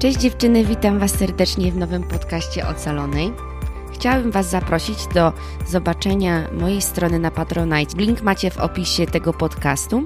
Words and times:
Cześć 0.00 0.18
dziewczyny, 0.18 0.64
witam 0.64 0.98
Was 0.98 1.10
serdecznie 1.10 1.72
w 1.72 1.76
nowym 1.76 2.02
podcaście 2.02 2.68
Ocalonej. 2.68 3.32
Chciałabym 3.92 4.30
Was 4.30 4.50
zaprosić 4.50 5.06
do 5.14 5.32
zobaczenia 5.66 6.46
mojej 6.52 6.82
strony 6.82 7.18
na 7.18 7.30
Patronite. 7.30 7.96
Link 7.98 8.22
macie 8.22 8.50
w 8.50 8.58
opisie 8.58 9.06
tego 9.06 9.32
podcastu. 9.32 10.04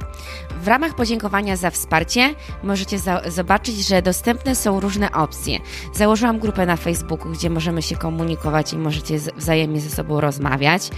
W 0.63 0.69
ramach 0.69 0.95
podziękowania 0.95 1.57
za 1.57 1.71
wsparcie 1.71 2.35
możecie 2.63 2.99
za 2.99 3.23
zobaczyć, 3.31 3.87
że 3.87 4.03
dostępne 4.03 4.55
są 4.55 4.81
różne 4.81 5.13
opcje. 5.13 5.59
Założyłam 5.93 6.39
grupę 6.39 6.67
na 6.67 6.77
Facebooku, 6.77 7.33
gdzie 7.33 7.51
możemy 7.51 7.83
się 7.83 7.97
komunikować 7.97 8.73
i 8.73 8.77
możecie 8.77 9.19
wzajemnie 9.37 9.81
ze 9.81 9.91
sobą 9.91 10.21
rozmawiać. 10.21 10.91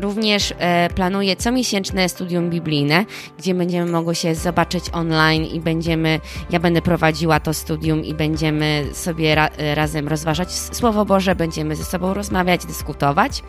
Również 0.00 0.54
e, 0.58 0.88
planuję 0.94 1.36
comiesięczne 1.36 2.08
studium 2.08 2.50
biblijne, 2.50 3.04
gdzie 3.38 3.54
będziemy 3.54 3.90
mogły 3.90 4.14
się 4.14 4.34
zobaczyć 4.34 4.84
online 4.92 5.44
i 5.44 5.60
będziemy, 5.60 6.20
ja 6.50 6.60
będę 6.60 6.82
prowadziła 6.82 7.40
to 7.40 7.54
studium 7.54 8.04
i 8.04 8.14
będziemy 8.14 8.84
sobie 8.92 9.34
ra 9.34 9.50
razem 9.74 10.08
rozważać 10.08 10.52
Słowo 10.52 11.04
Boże, 11.04 11.34
będziemy 11.34 11.73
ze 11.76 11.84
sobą 11.84 12.14
rozmawiać, 12.14 12.66
dyskutować 12.66 13.42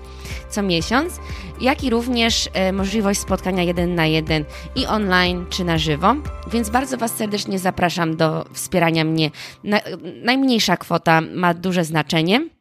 co 0.49 0.63
miesiąc, 0.63 1.19
jak 1.61 1.83
i 1.83 1.89
również 1.89 2.49
e, 2.53 2.71
możliwość 2.71 3.19
spotkania 3.19 3.63
jeden 3.63 3.95
na 3.95 4.05
jeden 4.05 4.45
i 4.75 4.85
online 4.85 5.45
czy 5.49 5.63
na 5.63 5.77
żywo. 5.77 6.15
Więc 6.51 6.69
bardzo 6.69 6.97
Was 6.97 7.15
serdecznie 7.15 7.59
zapraszam 7.59 8.17
do 8.17 8.45
wspierania 8.53 9.03
mnie. 9.03 9.31
Na, 9.63 9.79
najmniejsza 10.23 10.77
kwota 10.77 11.21
ma 11.21 11.53
duże 11.53 11.83
znaczenie 11.83 12.54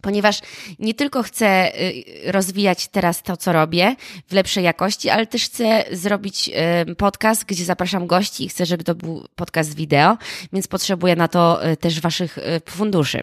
ponieważ 0.00 0.40
nie 0.78 0.94
tylko 0.94 1.22
chcę 1.22 1.80
y, 1.80 2.32
rozwijać 2.32 2.88
teraz 2.88 3.22
to, 3.22 3.36
co 3.36 3.52
robię 3.52 3.96
w 4.28 4.32
lepszej 4.32 4.64
jakości, 4.64 5.10
ale 5.10 5.26
też 5.26 5.44
chcę 5.44 5.84
zrobić 5.92 6.50
y, 6.90 6.94
podcast, 6.94 7.44
gdzie 7.44 7.64
zapraszam 7.64 8.06
gości 8.06 8.44
i 8.44 8.48
chcę, 8.48 8.66
żeby 8.66 8.84
to 8.84 8.94
był 8.94 9.28
podcast 9.36 9.74
wideo, 9.74 10.16
więc 10.52 10.68
potrzebuję 10.68 11.16
na 11.16 11.28
to 11.28 11.68
y, 11.68 11.76
też 11.76 12.00
Waszych 12.00 12.38
funduszy. 12.68 13.22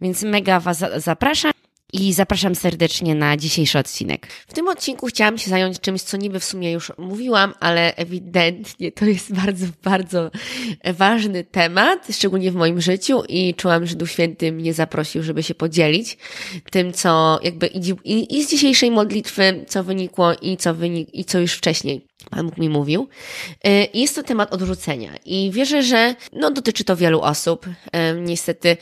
Więc 0.00 0.22
mega 0.22 0.60
Was 0.60 0.84
zapraszam 0.96 1.61
i 1.92 2.12
zapraszam 2.12 2.54
serdecznie 2.54 3.14
na 3.14 3.36
dzisiejszy 3.36 3.78
odcinek. 3.78 4.26
W 4.26 4.54
tym 4.54 4.68
odcinku 4.68 5.06
chciałam 5.06 5.38
się 5.38 5.50
zająć 5.50 5.80
czymś, 5.80 6.02
co 6.02 6.16
niby 6.16 6.40
w 6.40 6.44
sumie 6.44 6.72
już 6.72 6.92
mówiłam, 6.98 7.54
ale 7.60 7.94
ewidentnie 7.96 8.92
to 8.92 9.04
jest 9.04 9.34
bardzo, 9.44 9.66
bardzo 9.84 10.30
ważny 10.94 11.44
temat, 11.44 12.06
szczególnie 12.12 12.50
w 12.50 12.54
moim 12.54 12.80
życiu 12.80 13.22
i 13.28 13.54
czułam, 13.54 13.86
że 13.86 13.96
Duch 13.96 14.10
Święty 14.10 14.52
mnie 14.52 14.74
zaprosił, 14.74 15.22
żeby 15.22 15.42
się 15.42 15.54
podzielić 15.54 16.18
tym, 16.70 16.92
co 16.92 17.40
jakby 17.42 17.66
i, 17.66 18.36
i 18.38 18.44
z 18.44 18.50
dzisiejszej 18.50 18.90
modlitwy, 18.90 19.64
co 19.68 19.84
wynikło 19.84 20.32
i 20.42 20.56
co, 20.56 20.74
wynik, 20.74 21.14
i 21.14 21.24
co 21.24 21.38
już 21.38 21.52
wcześniej 21.52 22.06
Pan 22.30 22.46
Bóg 22.46 22.58
mi 22.58 22.68
mówił. 22.68 23.08
Y, 23.66 23.88
jest 23.94 24.14
to 24.14 24.22
temat 24.22 24.52
odrzucenia 24.52 25.10
i 25.24 25.50
wierzę, 25.50 25.82
że 25.82 26.14
no, 26.32 26.50
dotyczy 26.50 26.84
to 26.84 26.96
wielu 26.96 27.20
osób. 27.20 27.66
Y, 27.66 27.70
niestety 28.20 28.76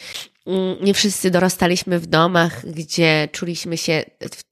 nie 0.80 0.94
wszyscy 0.94 1.30
dorastaliśmy 1.30 1.98
w 1.98 2.06
domach, 2.06 2.66
gdzie 2.66 3.28
czuliśmy 3.33 3.77
się 3.77 4.05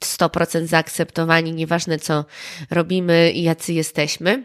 100% 0.05 0.67
zaakceptowani, 0.67 1.53
nieważne 1.53 1.99
co 1.99 2.25
robimy 2.71 3.33
i 3.33 3.43
jacy 3.43 3.73
jesteśmy 3.73 4.45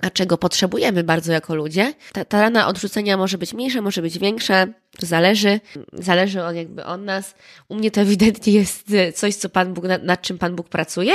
a 0.00 0.10
czego 0.10 0.38
potrzebujemy 0.38 1.04
bardzo 1.04 1.32
jako 1.32 1.54
ludzie. 1.54 1.94
Ta, 2.12 2.24
ta 2.24 2.40
rana 2.40 2.68
odrzucenia 2.68 3.16
może 3.16 3.38
być 3.38 3.54
mniejsza, 3.54 3.82
może 3.82 4.02
być 4.02 4.18
większa, 4.18 4.66
to 4.98 5.06
zależy, 5.06 5.60
zależy 5.92 6.42
on 6.42 6.56
jakby 6.56 6.84
od 6.84 7.00
nas. 7.00 7.34
U 7.68 7.74
mnie 7.74 7.90
to 7.90 8.00
ewidentnie 8.00 8.52
jest 8.52 8.92
coś, 9.14 9.34
co 9.34 9.48
Pan 9.48 9.74
Bóg, 9.74 9.84
nad, 9.84 10.02
nad 10.02 10.22
czym 10.22 10.38
Pan 10.38 10.56
Bóg 10.56 10.68
pracuje 10.68 11.12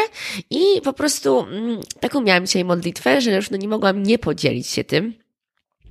i 0.49 0.81
po 0.83 0.93
prostu 0.93 1.39
mm, 1.39 1.79
taką 1.99 2.21
miałam 2.21 2.45
dzisiaj 2.45 2.65
modlitwę, 2.65 3.21
że 3.21 3.35
już 3.35 3.49
no 3.49 3.57
nie 3.57 3.67
mogłam 3.67 4.03
nie 4.03 4.19
podzielić 4.19 4.67
się 4.67 4.83
tym 4.83 5.20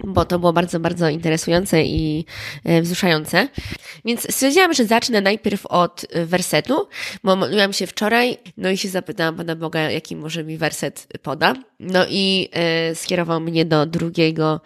bo 0.05 0.25
to 0.25 0.39
było 0.39 0.53
bardzo, 0.53 0.81
bardzo 0.81 1.09
interesujące 1.09 1.83
i 1.85 2.25
e, 2.65 2.83
wzruszające. 2.83 3.49
Więc 4.05 4.35
stwierdziłam, 4.35 4.75
że 4.75 4.85
zacznę 4.85 5.21
najpierw 5.21 5.67
od 5.67 6.07
e, 6.11 6.27
wersetu, 6.27 6.89
bo 7.25 7.37
modliłam 7.37 7.73
się 7.73 7.87
wczoraj, 7.87 8.39
no 8.57 8.71
i 8.71 8.77
się 8.77 8.89
zapytałam 8.89 9.37
Pana 9.37 9.57
Boga, 9.57 9.81
jaki 9.81 10.17
może 10.17 10.45
mi 10.45 10.59
werset 10.59 11.07
poda. 11.23 11.55
No 11.81 12.07
i 12.09 12.49
e, 12.53 12.95
skierował 12.95 13.41
mnie 13.41 13.65
do 13.65 13.87
drugiego 13.87 14.61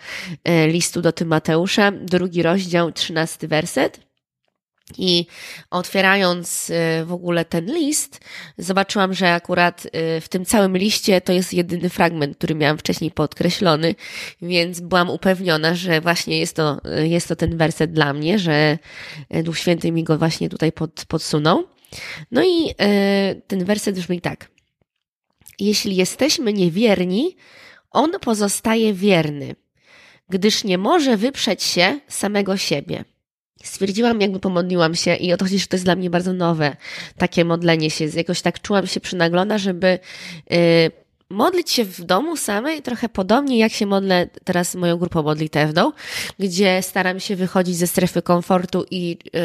listu 0.68 1.02
do 1.02 1.12
Tymoteusza, 1.12 1.92
drugi 1.92 2.42
rozdział, 2.42 2.92
trzynasty 2.92 3.48
werset. 3.48 4.13
I 4.98 5.26
otwierając 5.70 6.70
y, 6.70 7.04
w 7.04 7.12
ogóle 7.12 7.44
ten 7.44 7.74
list, 7.74 8.20
zobaczyłam, 8.58 9.14
że 9.14 9.32
akurat 9.32 9.86
y, 9.86 10.20
w 10.20 10.28
tym 10.28 10.44
całym 10.44 10.76
liście 10.76 11.20
to 11.20 11.32
jest 11.32 11.54
jedyny 11.54 11.88
fragment, 11.88 12.36
który 12.36 12.54
miałam 12.54 12.78
wcześniej 12.78 13.10
podkreślony, 13.10 13.94
więc 14.42 14.80
byłam 14.80 15.10
upewniona, 15.10 15.74
że 15.74 16.00
właśnie 16.00 16.38
jest 16.38 16.56
to, 16.56 16.80
y, 16.98 17.08
jest 17.08 17.28
to 17.28 17.36
ten 17.36 17.56
werset 17.56 17.92
dla 17.92 18.12
mnie, 18.12 18.38
że 18.38 18.78
Duch 19.30 19.58
Święty 19.58 19.92
mi 19.92 20.04
go 20.04 20.18
właśnie 20.18 20.48
tutaj 20.48 20.72
pod, 20.72 21.04
podsunął. 21.08 21.64
No 22.30 22.44
i 22.44 22.74
ten 23.46 23.64
werset 23.64 23.94
brzmi 23.96 24.20
tak. 24.20 24.50
Jeśli 25.58 25.96
jesteśmy 25.96 26.52
niewierni, 26.52 27.36
on 27.90 28.10
pozostaje 28.20 28.94
wierny, 28.94 29.56
gdyż 30.28 30.64
nie 30.64 30.78
może 30.78 31.16
wyprzeć 31.16 31.62
się 31.62 32.00
samego 32.08 32.56
siebie 32.56 33.04
stwierdziłam, 33.64 34.20
jakby 34.20 34.40
pomodliłam 34.40 34.94
się 34.94 35.14
i 35.14 35.32
o 35.32 35.36
to 35.36 35.44
chodzi, 35.44 35.58
że 35.58 35.66
to 35.66 35.76
jest 35.76 35.84
dla 35.84 35.96
mnie 35.96 36.10
bardzo 36.10 36.32
nowe, 36.32 36.76
takie 37.18 37.44
modlenie 37.44 37.90
się. 37.90 38.04
Jakoś 38.04 38.40
tak 38.42 38.62
czułam 38.62 38.86
się 38.86 39.00
przynaglona, 39.00 39.58
żeby 39.58 39.98
yy, 40.50 40.56
modlić 41.30 41.70
się 41.70 41.84
w 41.84 42.04
domu 42.04 42.36
samej, 42.36 42.82
trochę 42.82 43.08
podobnie 43.08 43.58
jak 43.58 43.72
się 43.72 43.86
modlę 43.86 44.28
teraz 44.44 44.74
moją 44.74 44.96
grupą 44.96 45.22
modlitewną, 45.22 45.92
gdzie 46.38 46.82
staram 46.82 47.20
się 47.20 47.36
wychodzić 47.36 47.76
ze 47.76 47.86
strefy 47.86 48.22
komfortu 48.22 48.84
i 48.90 49.18
yy, 49.32 49.40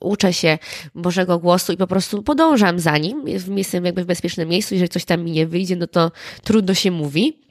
uczę 0.00 0.32
się 0.32 0.58
Bożego 0.94 1.38
głosu 1.38 1.72
i 1.72 1.76
po 1.76 1.86
prostu 1.86 2.22
podążam 2.22 2.78
za 2.78 2.98
nim. 2.98 3.24
Jestem 3.56 3.84
jakby 3.84 4.04
w 4.04 4.06
bezpiecznym 4.06 4.48
miejscu, 4.48 4.74
jeżeli 4.74 4.88
coś 4.88 5.04
tam 5.04 5.24
mi 5.24 5.30
nie 5.30 5.46
wyjdzie, 5.46 5.76
no 5.76 5.86
to 5.86 6.12
trudno 6.44 6.74
się 6.74 6.90
mówi. 6.90 7.43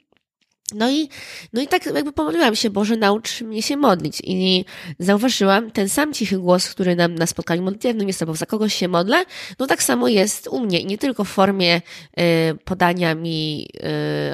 No 0.72 0.90
i, 0.90 1.08
no 1.52 1.62
i 1.62 1.66
tak 1.66 1.86
jakby 1.86 2.12
pomodliłam 2.12 2.56
się, 2.56 2.70
Boże, 2.70 2.96
naucz 2.96 3.40
mnie 3.40 3.62
się 3.62 3.76
modlić. 3.76 4.20
I 4.24 4.64
zauważyłam 4.98 5.70
ten 5.70 5.88
sam 5.88 6.12
cichy 6.12 6.38
głos, 6.38 6.68
który 6.68 6.96
nam 6.96 7.14
na 7.14 7.26
spotkaniu 7.26 7.62
modlitewnym 7.62 8.08
jest, 8.08 8.24
bo 8.24 8.34
za 8.34 8.46
kogoś 8.46 8.74
się 8.74 8.88
modlę, 8.88 9.24
no 9.58 9.66
tak 9.66 9.82
samo 9.82 10.08
jest 10.08 10.48
u 10.48 10.60
mnie. 10.60 10.80
I 10.80 10.86
nie 10.86 10.98
tylko 10.98 11.24
w 11.24 11.28
formie 11.28 11.76
y, 11.76 12.22
podania 12.64 13.14
mi 13.14 13.68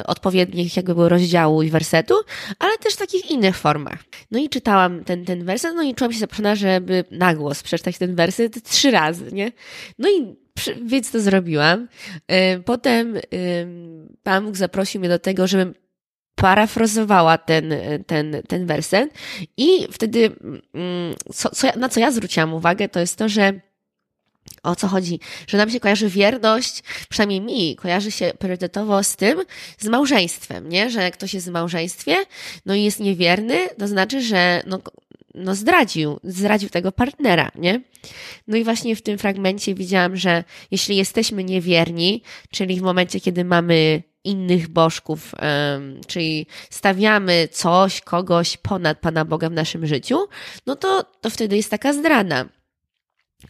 y, 0.00 0.06
odpowiednich 0.06 0.76
jakby 0.76 1.08
rozdziału 1.08 1.62
i 1.62 1.70
wersetu, 1.70 2.14
ale 2.58 2.78
też 2.78 2.94
w 2.94 2.98
takich 2.98 3.30
innych 3.30 3.56
formach. 3.56 3.98
No 4.30 4.38
i 4.38 4.48
czytałam 4.48 5.04
ten, 5.04 5.24
ten 5.24 5.44
werset, 5.44 5.74
no 5.74 5.82
i 5.82 5.94
czułam 5.94 6.12
się 6.12 6.18
zaproszona, 6.18 6.54
żeby 6.54 7.04
na 7.10 7.34
głos 7.34 7.62
przeczytać 7.62 7.98
ten 7.98 8.14
werset 8.14 8.62
trzy 8.62 8.90
razy, 8.90 9.32
nie? 9.32 9.52
No 9.98 10.08
i 10.08 10.36
więc 10.84 11.10
to 11.10 11.20
zrobiłam. 11.20 11.88
Y, 12.32 12.62
potem 12.62 13.18
Pan 14.22 14.44
Bóg 14.44 14.56
zaprosił 14.56 15.00
mnie 15.00 15.08
do 15.08 15.18
tego, 15.18 15.46
żebym 15.46 15.74
parafrazowała 16.40 17.38
ten, 17.38 17.74
ten, 18.06 18.42
ten 18.48 18.66
werset 18.66 19.10
i 19.56 19.86
wtedy 19.92 20.36
mm, 20.74 21.14
co, 21.32 21.50
co, 21.50 21.68
na 21.76 21.88
co 21.88 22.00
ja 22.00 22.12
zwróciłam 22.12 22.54
uwagę, 22.54 22.88
to 22.88 23.00
jest 23.00 23.16
to, 23.16 23.28
że 23.28 23.60
o 24.62 24.76
co 24.76 24.88
chodzi? 24.88 25.20
Że 25.46 25.58
nam 25.58 25.70
się 25.70 25.80
kojarzy 25.80 26.08
wierność, 26.08 26.82
przynajmniej 27.08 27.40
mi, 27.40 27.76
kojarzy 27.76 28.10
się 28.10 28.32
priorytetowo 28.38 29.02
z 29.02 29.16
tym, 29.16 29.38
z 29.78 29.86
małżeństwem, 29.86 30.68
nie? 30.68 30.90
Że 30.90 31.02
jak 31.02 31.14
ktoś 31.14 31.34
jest 31.34 31.48
w 31.48 31.52
małżeństwie, 31.52 32.16
no 32.66 32.74
i 32.74 32.82
jest 32.82 33.00
niewierny, 33.00 33.68
to 33.78 33.88
znaczy, 33.88 34.22
że 34.22 34.62
no, 34.66 34.78
no 35.34 35.54
zdradził, 35.54 36.20
zdradził 36.24 36.68
tego 36.68 36.92
partnera, 36.92 37.50
nie? 37.54 37.80
No 38.48 38.56
i 38.56 38.64
właśnie 38.64 38.96
w 38.96 39.02
tym 39.02 39.18
fragmencie 39.18 39.74
widziałam, 39.74 40.16
że 40.16 40.44
jeśli 40.70 40.96
jesteśmy 40.96 41.44
niewierni, 41.44 42.22
czyli 42.50 42.80
w 42.80 42.82
momencie, 42.82 43.20
kiedy 43.20 43.44
mamy 43.44 44.02
innych 44.24 44.68
bożków, 44.68 45.34
czyli 46.06 46.46
stawiamy 46.70 47.48
coś, 47.48 48.00
kogoś 48.00 48.56
ponad 48.56 48.98
Pana 48.98 49.24
Boga 49.24 49.48
w 49.48 49.52
naszym 49.52 49.86
życiu, 49.86 50.26
no 50.66 50.76
to, 50.76 51.04
to 51.20 51.30
wtedy 51.30 51.56
jest 51.56 51.70
taka 51.70 51.92
zdrada. 51.92 52.44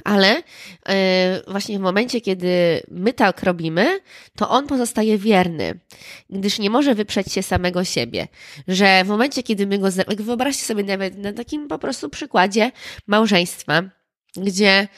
Ale 0.05 0.43
e, 0.89 1.43
właśnie 1.49 1.79
w 1.79 1.83
momencie, 1.83 2.21
kiedy 2.21 2.83
my 2.91 3.13
tak 3.13 3.43
robimy, 3.43 4.01
to 4.37 4.51
on 4.51 4.67
pozostaje 4.67 5.19
wierny, 5.19 5.81
gdyż 6.31 6.59
nie 6.59 6.71
może 6.71 6.95
wyprzeć 6.95 7.33
się 7.33 7.43
samego 7.43 7.85
siebie. 7.85 8.29
Że 8.69 9.05
w 9.05 9.09
momencie, 9.09 9.43
kiedy 9.43 9.67
my 9.67 9.79
go. 9.79 9.89
Wyobraźcie 10.19 10.65
sobie 10.65 10.85
nawet 10.85 11.19
na 11.19 11.33
takim 11.33 11.69
po 11.69 11.79
prostu 11.79 12.09
przykładzie 12.09 12.73
małżeństwa 13.07 13.83
gdzie 14.37 14.89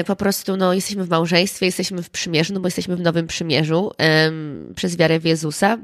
y, 0.00 0.04
po 0.06 0.16
prostu 0.16 0.56
no, 0.56 0.74
jesteśmy 0.74 1.04
w 1.04 1.08
małżeństwie, 1.08 1.66
jesteśmy 1.66 2.02
w 2.02 2.10
przymierzu, 2.10 2.54
no 2.54 2.60
bo 2.60 2.66
jesteśmy 2.66 2.96
w 2.96 3.00
nowym 3.00 3.26
przymierzu 3.26 3.90
y, 4.70 4.74
przez 4.74 4.96
wiarę 4.96 5.18
w 5.20 5.24
Jezusa. 5.24 5.78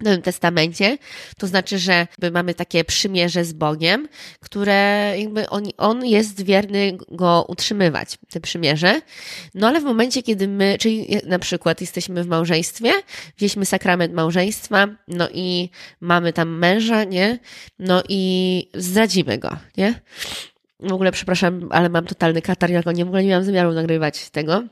w 0.00 0.04
Nowym 0.04 0.22
Testamencie, 0.22 0.98
to 1.38 1.46
znaczy, 1.46 1.78
że 1.78 2.06
mamy 2.32 2.54
takie 2.54 2.84
przymierze 2.84 3.44
z 3.44 3.52
Bogiem, 3.52 4.08
które 4.40 5.14
jakby 5.18 5.48
on, 5.48 5.64
on 5.78 6.06
jest 6.06 6.42
wierny 6.42 6.98
go 7.10 7.44
utrzymywać, 7.48 8.18
te 8.30 8.40
przymierze. 8.40 9.00
No 9.54 9.68
ale 9.68 9.80
w 9.80 9.84
momencie, 9.84 10.22
kiedy 10.22 10.48
my, 10.48 10.76
czyli 10.80 11.16
na 11.26 11.38
przykład 11.38 11.80
jesteśmy 11.80 12.24
w 12.24 12.26
małżeństwie, 12.26 12.92
wzięliśmy 13.36 13.66
sakrament 13.66 14.14
małżeństwa, 14.14 14.88
no 15.08 15.28
i 15.32 15.70
mamy 16.00 16.32
tam 16.32 16.58
męża, 16.58 17.04
nie? 17.04 17.38
No 17.78 18.02
i 18.08 18.70
zdradzimy 18.74 19.38
go, 19.38 19.56
nie? 19.76 20.00
W 20.82 20.92
ogóle 20.92 21.12
przepraszam, 21.12 21.68
ale 21.70 21.88
mam 21.88 22.06
totalny 22.06 22.42
katar, 22.42 22.70
ja 22.70 22.82
go 22.82 22.92
nie, 22.92 23.04
w 23.04 23.08
ogóle 23.08 23.22
nie 23.22 23.28
miałam 23.28 23.44
zamiaru 23.44 23.72
nagrywać 23.72 24.30
tego. 24.30 24.62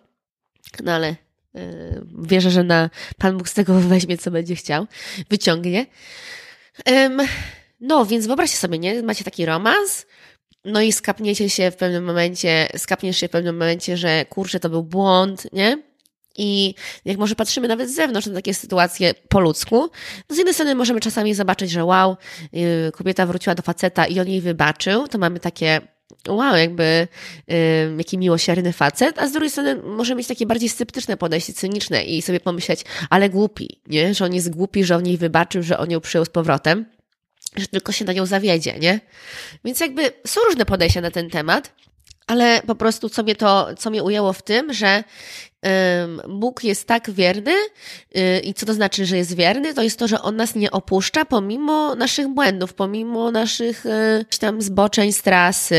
No 0.85 0.93
ale 0.93 1.17
Yy, 1.55 2.07
wierzę, 2.19 2.51
że 2.51 2.65
na 2.65 2.91
Pan 3.19 3.39
Bóg 3.39 3.49
z 3.49 3.55
tego 3.55 3.75
weźmie, 3.81 4.19
co 4.19 4.31
będzie 4.31 4.57
chciał, 4.57 4.87
wyciągnie. 5.31 5.87
No, 7.81 8.07
więc 8.07 8.27
wyobraźcie 8.27 8.57
sobie, 8.57 8.79
nie? 8.79 9.03
Macie 9.03 9.25
taki 9.25 9.47
romans, 9.47 10.07
no 10.65 10.81
i 10.81 10.93
skapniecie 10.93 11.51
się 11.51 11.71
w 11.71 11.77
pewnym 11.77 12.05
momencie, 12.05 12.69
skapniesz 12.77 13.17
się 13.17 13.29
w 13.29 13.31
pewnym 13.31 13.57
momencie, 13.57 13.97
że 13.97 14.25
kurczę, 14.25 14.61
to 14.61 14.69
był 14.69 14.83
błąd, 14.83 15.47
nie? 15.53 15.83
I 16.37 16.75
jak 17.05 17.19
może 17.19 17.35
patrzymy 17.35 17.69
nawet 17.69 17.91
z 17.91 17.95
zewnątrz 17.95 18.27
na 18.27 18.35
takie 18.35 18.55
sytuacje 18.55 19.15
po 19.29 19.41
ludzku, 19.41 19.91
no 20.29 20.35
z 20.35 20.39
jednej 20.39 20.55
strony 20.55 20.75
możemy 20.75 21.01
czasami 21.01 21.35
zobaczyć, 21.35 21.71
że 21.71 21.85
wow, 21.85 22.17
yy, 22.53 22.93
kobieta 22.93 23.27
wróciła 23.27 23.55
do 23.55 23.63
faceta 23.63 24.07
i 24.07 24.21
on 24.21 24.29
jej 24.29 24.41
wybaczył, 24.41 25.09
to 25.09 25.19
mamy 25.19 25.41
takie 25.41 25.81
wow, 26.29 26.57
jakby 26.57 27.09
yy, 27.49 27.57
jaki 27.99 28.19
miłosierny 28.19 28.73
facet, 28.73 29.19
a 29.19 29.27
z 29.27 29.33
drugiej 29.33 29.51
strony 29.51 29.77
może 29.77 30.15
mieć 30.15 30.27
takie 30.27 30.47
bardziej 30.47 30.69
sceptyczne 30.69 31.17
podejście, 31.17 31.53
cyniczne 31.53 32.05
i 32.05 32.23
sobie 32.23 32.41
pomyśleć, 32.41 32.85
ale 33.11 33.29
głupi, 33.31 33.81
nie? 33.87 34.15
Że 34.15 34.25
on 34.25 34.35
jest 34.35 34.51
głupi, 34.51 34.85
że 34.85 34.97
on 34.97 35.07
jej 35.07 35.17
wybaczył, 35.17 35.63
że 35.63 35.79
on 35.79 35.91
ją 35.91 36.01
przyjął 36.01 36.25
z 36.25 36.29
powrotem, 36.29 36.87
że 37.57 37.67
tylko 37.67 37.93
się 37.93 38.05
na 38.05 38.13
nią 38.13 38.27
zawiedzie, 38.27 38.79
nie? 38.79 39.01
Więc 39.65 39.81
jakby 39.81 40.13
są 40.27 40.41
różne 40.49 40.67
podejścia 40.67 41.01
na 41.01 41.11
ten 41.11 41.31
temat, 41.31 41.73
ale 42.27 42.63
po 42.67 42.75
prostu 42.75 43.09
co 43.09 43.23
mnie 43.23 43.37
to, 43.37 43.69
co 43.79 43.91
mnie 43.91 44.03
ujęło 44.03 44.33
w 44.33 44.43
tym, 44.43 44.73
że 44.73 45.05
Bóg 46.29 46.65
jest 46.65 46.87
tak 46.87 47.11
wierny 47.11 47.53
y, 48.17 48.41
i 48.41 48.55
co 48.55 48.67
to 48.67 48.75
znaczy, 48.75 49.07
że 49.07 49.17
jest 49.17 49.37
wierny? 49.37 49.75
To 49.75 49.83
jest 49.83 49.99
to, 49.99 50.09
że 50.09 50.23
On 50.23 50.37
nas 50.37 50.55
nie 50.55 50.71
opuszcza 50.71 51.25
pomimo 51.25 51.95
naszych 51.95 52.29
błędów, 52.29 52.75
pomimo 52.75 53.31
naszych 53.31 53.87
y, 53.87 54.39
tam 54.41 54.63
zboczeń 54.63 55.13
z 55.13 55.23
trasy, 55.23 55.75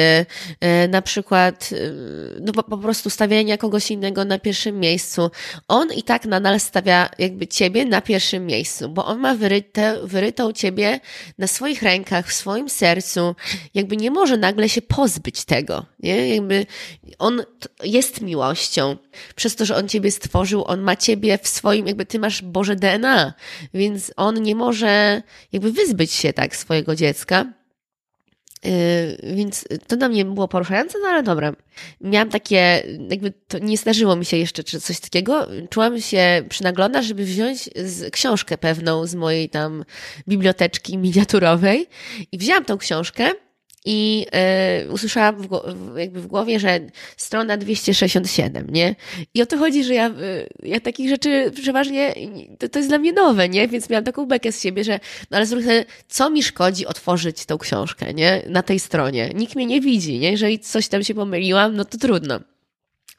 y, 0.86 0.88
na 0.88 1.02
przykład 1.02 1.70
no, 2.42 2.54
po, 2.54 2.64
po 2.64 2.78
prostu 2.78 3.10
stawiania 3.10 3.58
kogoś 3.58 3.92
innego 3.92 4.26
na 4.26 4.40
pierwszym 4.40 4.80
miejscu. 4.80 5.32
On 5.68 5.94
i 5.94 6.04
tak 6.04 6.26
nadal 6.26 6.60
stawia 6.60 7.10
jakby 7.20 7.48
Ciebie 7.48 7.86
na 7.86 8.02
pierwszym 8.02 8.46
miejscu, 8.46 8.90
bo 8.90 9.06
On 9.06 9.20
ma 9.20 9.36
wyryte, 9.36 9.98
wyrytą 10.04 10.54
Ciebie 10.54 11.00
na 11.38 11.48
swoich 11.48 11.84
rękach, 11.84 12.28
w 12.28 12.34
swoim 12.34 12.70
sercu, 12.70 13.36
jakby 13.74 13.98
nie 13.98 14.12
może 14.12 14.38
nagle 14.38 14.70
się 14.70 14.82
pozbyć 14.82 15.46
tego, 15.46 15.86
nie? 16.00 16.36
Jakby 16.36 16.66
On 17.20 17.44
jest 17.84 18.22
miłością, 18.22 18.98
przez 19.36 19.56
to, 19.56 19.66
że 19.66 19.71
On 19.76 19.88
Ciebie 19.88 20.12
stworzył, 20.12 20.64
On 20.68 20.82
ma 20.82 20.96
Ciebie 20.96 21.38
w 21.38 21.48
swoim, 21.48 21.88
jakby 21.88 22.06
Ty 22.06 22.20
masz 22.20 22.42
Boże 22.42 22.76
DNA, 22.76 23.34
więc 23.74 24.14
On 24.16 24.42
nie 24.42 24.56
może 24.56 25.22
jakby 25.52 25.72
wyzbyć 25.72 26.12
się 26.12 26.34
tak 26.34 26.56
swojego 26.56 26.96
dziecka. 26.96 27.46
Yy, 28.66 29.36
więc 29.36 29.66
to 29.88 29.98
dla 29.98 30.10
mnie 30.10 30.26
było 30.26 30.48
poruszające, 30.48 31.00
no 31.02 31.08
ale 31.08 31.24
dobra. 31.24 31.54
Miałam 32.02 32.30
takie, 32.30 32.84
jakby 33.10 33.34
to 33.48 33.60
nie 33.60 33.78
zdarzyło 33.78 34.16
mi 34.16 34.26
się 34.26 34.38
jeszcze 34.38 34.64
czy 34.64 34.82
coś 34.82 35.00
takiego. 35.00 35.48
Czułam 35.70 36.02
się 36.02 36.44
przynaglona, 36.50 37.02
żeby 37.02 37.26
wziąć 37.26 37.70
z, 37.76 38.14
książkę 38.14 38.58
pewną 38.58 39.08
z 39.08 39.16
mojej 39.16 39.50
tam 39.50 39.86
biblioteczki 40.28 40.98
miniaturowej 40.98 41.88
i 42.32 42.38
wzięłam 42.38 42.66
tą 42.66 42.78
książkę 42.78 43.32
i 43.86 44.26
y, 44.86 44.92
usłyszałam 44.92 45.36
w, 45.36 45.50
jakby 45.98 46.22
w 46.22 46.28
głowie, 46.28 46.60
że 46.60 46.80
strona 47.18 47.58
267, 47.58 48.68
nie? 48.70 48.96
I 49.34 49.42
o 49.42 49.46
to 49.46 49.58
chodzi, 49.58 49.84
że 49.84 49.94
ja, 49.94 50.10
y, 50.10 50.50
ja 50.64 50.80
takich 50.80 51.10
rzeczy 51.10 51.52
przeważnie, 51.62 52.14
to, 52.60 52.70
to 52.70 52.80
jest 52.80 52.90
dla 52.90 52.98
mnie 52.98 53.14
nowe, 53.14 53.50
nie? 53.50 53.68
Więc 53.68 53.90
miałam 53.90 54.04
taką 54.04 54.26
bekę 54.26 54.52
z 54.52 54.62
siebie, 54.62 54.84
że 54.84 55.00
no 55.32 55.38
ale 55.38 55.46
zwrócę, 55.46 55.86
co 56.08 56.30
mi 56.30 56.44
szkodzi 56.44 56.86
otworzyć 56.86 57.46
tą 57.46 57.58
książkę, 57.58 58.14
nie? 58.14 58.42
Na 58.50 58.64
tej 58.64 58.80
stronie. 58.80 59.30
Nikt 59.36 59.56
mnie 59.56 59.66
nie 59.66 59.82
widzi, 59.82 60.20
nie? 60.20 60.32
Jeżeli 60.32 60.60
coś 60.60 60.88
tam 60.88 61.04
się 61.04 61.14
pomyliłam, 61.14 61.76
no 61.76 61.86
to 61.86 61.98
trudno. 61.98 62.40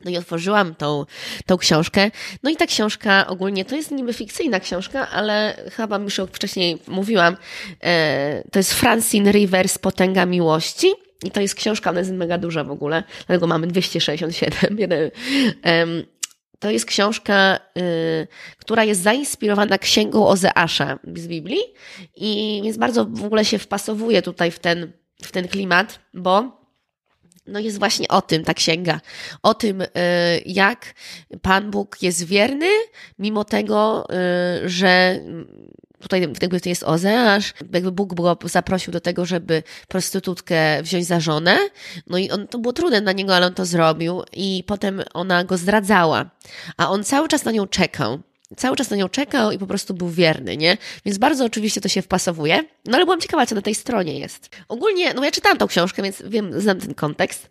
No 0.05 0.11
i 0.11 0.17
otworzyłam 0.17 0.75
tą, 0.75 1.05
tą 1.47 1.57
książkę. 1.57 2.11
No 2.43 2.51
i 2.51 2.57
ta 2.57 2.67
książka 2.67 3.27
ogólnie 3.27 3.65
to 3.65 3.77
jest 3.77 3.91
niby 3.91 4.13
fikcyjna 4.13 4.61
książka, 4.61 5.09
ale 5.11 5.57
chyba 5.77 5.99
już 5.99 6.21
wcześniej 6.33 6.79
mówiłam. 6.89 7.37
E, 7.85 8.43
to 8.53 8.59
jest 8.59 8.75
Francine 8.75 9.33
Rivers 9.33 9.79
Potęga 9.79 10.27
Miłości. 10.27 10.93
I 11.25 11.31
to 11.31 11.41
jest 11.41 11.55
książka, 11.55 11.91
ona 11.91 11.99
jest 11.99 12.13
mega 12.13 12.39
duża 12.39 12.65
w 12.65 12.71
ogóle, 12.71 13.03
dlatego 13.27 13.47
mamy 13.47 13.67
267. 13.67 14.79
To 16.63 16.71
jest 16.71 16.85
książka, 16.85 17.59
y, 17.79 18.27
która 18.59 18.85
jest 18.85 19.03
zainspirowana 19.03 19.79
księgą 19.79 20.29
Ozeasza 20.29 20.99
z 21.15 21.27
Biblii 21.27 21.61
i 22.17 22.61
więc 22.65 22.77
bardzo 22.77 23.05
w 23.05 23.25
ogóle 23.25 23.45
się 23.45 23.59
wpasowuje 23.59 24.23
tutaj 24.23 24.51
w 24.51 24.59
ten, 24.59 24.93
w 25.23 25.33
ten 25.33 25.49
klimat, 25.49 25.99
bo 26.15 26.62
no 27.47 27.61
jest 27.61 27.79
właśnie 27.79 28.09
o 28.09 28.23
tym 28.23 28.45
ta 28.45 28.55
księga. 28.55 29.01
O 29.43 29.55
tym, 29.55 29.81
y, 29.81 29.89
jak 30.47 30.95
Pan 31.43 31.71
Bóg 31.71 32.03
jest 32.03 32.25
wierny, 32.25 32.69
mimo 33.19 33.45
tego, 33.45 34.07
y, 34.65 34.69
że 34.69 35.21
tutaj 36.03 36.21
jakby 36.21 36.61
to 36.61 36.69
jest 36.69 36.83
Ozeasz, 36.83 37.55
jakby 37.73 37.93
Bóg 37.93 38.15
go 38.15 38.39
zaprosił 38.45 38.93
do 38.93 39.01
tego, 39.01 39.27
żeby 39.27 39.63
prostytutkę 39.89 40.83
wziąć 40.83 41.07
za 41.07 41.21
żonę. 41.21 41.59
No 42.07 42.19
i 42.19 42.31
on, 42.31 42.49
to 42.49 42.59
było 42.59 42.73
trudne 42.73 43.03
dla 43.03 43.13
niego, 43.13 43.37
ale 43.37 43.47
on 43.47 43.55
to 43.55 43.67
zrobił 43.67 44.23
i 44.33 44.65
potem 44.67 45.03
ona 45.15 45.45
go 45.45 45.57
zdradzała. 45.57 46.31
A 46.77 46.91
on 46.91 47.05
cały 47.05 47.29
czas 47.29 47.45
na 47.45 47.53
nią 47.53 47.67
czekał 47.67 48.21
cały 48.57 48.77
czas 48.77 48.91
na 48.91 48.97
nią 48.97 49.09
czekał 49.09 49.53
i 49.53 49.59
po 49.59 49.67
prostu 49.67 49.95
był 49.95 50.09
wierny, 50.09 50.57
nie? 50.57 50.77
Więc 51.05 51.19
bardzo 51.19 51.45
oczywiście 51.45 51.81
to 51.81 51.89
się 51.89 52.03
wpasowuje. 52.03 52.65
No 52.85 52.97
ale 52.97 53.05
byłam 53.05 53.21
ciekawa, 53.21 53.47
co 53.47 53.55
na 53.55 53.63
tej 53.63 53.75
stronie 53.75 54.19
jest. 54.19 54.57
Ogólnie, 54.69 55.15
no 55.15 55.25
ja 55.25 55.31
czytałam 55.31 55.59
tą 55.59 55.67
książkę, 55.67 56.03
więc 56.03 56.23
wiem, 56.27 56.61
znam 56.61 56.81
ten 56.81 56.95
kontekst. 56.95 57.51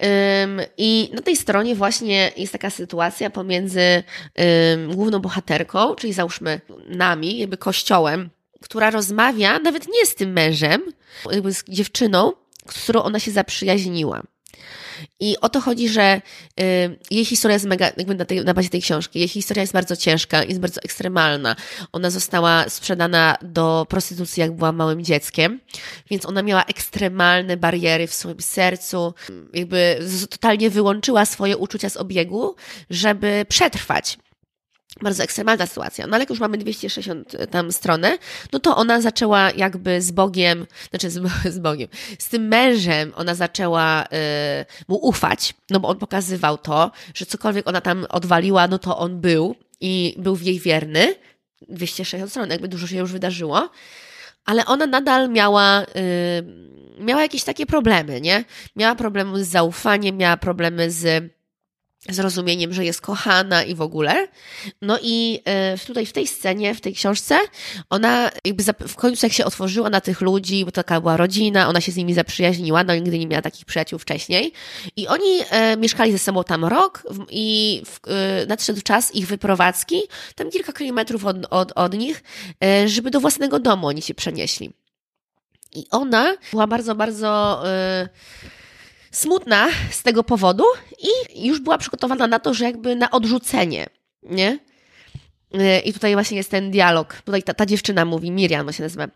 Um, 0.00 0.60
I 0.78 1.10
na 1.12 1.22
tej 1.22 1.36
stronie 1.36 1.74
właśnie 1.74 2.32
jest 2.36 2.52
taka 2.52 2.70
sytuacja 2.70 3.30
pomiędzy 3.30 3.80
um, 3.80 4.94
główną 4.94 5.18
bohaterką, 5.18 5.94
czyli 5.94 6.12
załóżmy 6.12 6.60
nami, 6.88 7.38
jakby 7.38 7.56
kościołem, 7.56 8.30
która 8.60 8.90
rozmawia 8.90 9.58
nawet 9.58 9.88
nie 9.88 10.06
z 10.06 10.14
tym 10.14 10.32
mężem, 10.32 10.82
jakby 11.30 11.54
z 11.54 11.64
dziewczyną, 11.68 12.32
z 12.70 12.82
którą 12.82 13.02
ona 13.02 13.20
się 13.20 13.30
zaprzyjaźniła. 13.30 14.22
I 15.20 15.36
o 15.40 15.48
to 15.48 15.60
chodzi, 15.60 15.88
że 15.88 16.20
y, 16.60 16.98
jej 17.10 17.24
historia 17.24 17.54
jest 17.54 17.66
mega, 17.66 17.90
jakby 17.96 18.14
na, 18.14 18.24
tej, 18.24 18.44
na 18.44 18.54
bazie 18.54 18.68
tej 18.68 18.82
książki, 18.82 19.18
jej 19.18 19.28
historia 19.28 19.60
jest 19.60 19.72
bardzo 19.72 19.96
ciężka, 19.96 20.44
jest 20.44 20.60
bardzo 20.60 20.80
ekstremalna. 20.82 21.56
Ona 21.92 22.10
została 22.10 22.68
sprzedana 22.68 23.36
do 23.42 23.86
prostytucji, 23.88 24.40
jak 24.40 24.52
była 24.52 24.72
małym 24.72 25.04
dzieckiem, 25.04 25.60
więc 26.10 26.26
ona 26.26 26.42
miała 26.42 26.64
ekstremalne 26.64 27.56
bariery 27.56 28.06
w 28.06 28.14
swoim 28.14 28.40
sercu, 28.40 29.14
jakby 29.54 29.98
totalnie 30.30 30.70
wyłączyła 30.70 31.24
swoje 31.24 31.56
uczucia 31.56 31.90
z 31.90 31.96
obiegu, 31.96 32.54
żeby 32.90 33.46
przetrwać 33.48 34.18
bardzo 35.02 35.22
ekstremalna 35.22 35.66
sytuacja. 35.66 36.06
No 36.06 36.14
ale 36.14 36.22
jak 36.22 36.30
już 36.30 36.40
mamy 36.40 36.58
260 36.58 37.34
e, 37.34 37.46
tam 37.46 37.72
stronę, 37.72 38.18
no 38.52 38.58
to 38.58 38.76
ona 38.76 39.00
zaczęła 39.00 39.50
jakby 39.50 40.02
z 40.02 40.10
Bogiem, 40.10 40.66
znaczy 40.90 41.10
z, 41.10 41.22
z 41.56 41.58
Bogiem, 41.58 41.88
z 42.18 42.28
tym 42.28 42.48
mężem 42.48 43.12
ona 43.16 43.34
zaczęła 43.34 44.04
y, 44.04 44.06
mu 44.88 44.96
ufać, 44.96 45.54
no 45.70 45.80
bo 45.80 45.88
on 45.88 45.98
pokazywał 45.98 46.58
to, 46.58 46.90
że 47.14 47.26
cokolwiek 47.26 47.68
ona 47.68 47.80
tam 47.80 48.06
odwaliła, 48.08 48.68
no 48.68 48.78
to 48.78 48.98
on 48.98 49.20
był 49.20 49.54
i 49.80 50.14
był 50.18 50.36
w 50.36 50.42
jej 50.42 50.60
wierny. 50.60 51.14
260 51.68 52.30
stron, 52.30 52.50
jakby 52.50 52.68
dużo 52.68 52.86
się 52.86 52.96
już 52.96 53.12
wydarzyło. 53.12 53.70
Ale 54.44 54.66
ona 54.66 54.86
nadal 54.86 55.30
miała, 55.30 55.82
y, 55.82 56.98
miała 56.98 57.22
jakieś 57.22 57.44
takie 57.44 57.66
problemy, 57.66 58.20
nie? 58.20 58.44
Miała 58.76 58.94
problemy 58.94 59.44
z 59.44 59.48
zaufaniem, 59.48 60.16
miała 60.16 60.36
problemy 60.36 60.90
z 60.90 61.35
zrozumieniem, 62.08 62.72
że 62.72 62.84
jest 62.84 63.00
kochana 63.00 63.64
i 63.64 63.74
w 63.74 63.80
ogóle. 63.80 64.28
No 64.82 64.98
i 65.02 65.40
e, 65.44 65.78
tutaj 65.78 66.06
w 66.06 66.12
tej 66.12 66.26
scenie, 66.26 66.74
w 66.74 66.80
tej 66.80 66.94
książce, 66.94 67.38
ona 67.90 68.30
jakby 68.44 68.64
w 68.88 68.96
końcu 68.96 69.26
jak 69.26 69.32
się 69.32 69.44
otworzyła 69.44 69.90
na 69.90 70.00
tych 70.00 70.20
ludzi, 70.20 70.64
bo 70.64 70.70
taka 70.70 71.00
była 71.00 71.16
rodzina, 71.16 71.68
ona 71.68 71.80
się 71.80 71.92
z 71.92 71.96
nimi 71.96 72.14
zaprzyjaźniła, 72.14 72.84
no 72.84 72.94
nigdy 72.94 73.18
nie 73.18 73.26
miała 73.26 73.42
takich 73.42 73.64
przyjaciół 73.64 73.98
wcześniej. 73.98 74.52
I 74.96 75.08
oni 75.08 75.40
e, 75.50 75.76
mieszkali 75.76 76.12
ze 76.12 76.18
sobą 76.18 76.44
tam 76.44 76.64
rok 76.64 77.02
i 77.30 77.82
e, 78.06 78.46
nadszedł 78.46 78.80
czas 78.82 79.14
ich 79.14 79.26
wyprowadzki, 79.26 80.02
tam 80.34 80.50
kilka 80.50 80.72
kilometrów 80.72 81.24
od, 81.24 81.36
od, 81.50 81.72
od 81.74 81.94
nich, 81.94 82.22
żeby 82.86 83.10
do 83.10 83.20
własnego 83.20 83.58
domu 83.58 83.86
oni 83.86 84.02
się 84.02 84.14
przenieśli. 84.14 84.72
I 85.76 85.86
ona 85.90 86.36
była 86.50 86.66
bardzo, 86.66 86.94
bardzo... 86.94 87.62
E, 87.68 88.08
smutna 89.16 89.68
z 89.90 90.02
tego 90.02 90.24
powodu 90.24 90.64
i 90.98 91.46
już 91.46 91.60
była 91.60 91.78
przygotowana 91.78 92.26
na 92.26 92.38
to, 92.38 92.54
że 92.54 92.64
jakby 92.64 92.96
na 92.96 93.10
odrzucenie, 93.10 93.86
nie? 94.22 94.58
Y, 95.54 95.80
I 95.84 95.92
tutaj 95.92 96.12
właśnie 96.12 96.36
jest 96.36 96.50
ten 96.50 96.70
dialog. 96.70 97.14
Tutaj 97.24 97.42
ta, 97.42 97.54
ta 97.54 97.66
dziewczyna 97.66 98.04
mówi, 98.04 98.30
Miriam 98.30 98.72
się 98.72 98.82
nazywa. 98.82 99.08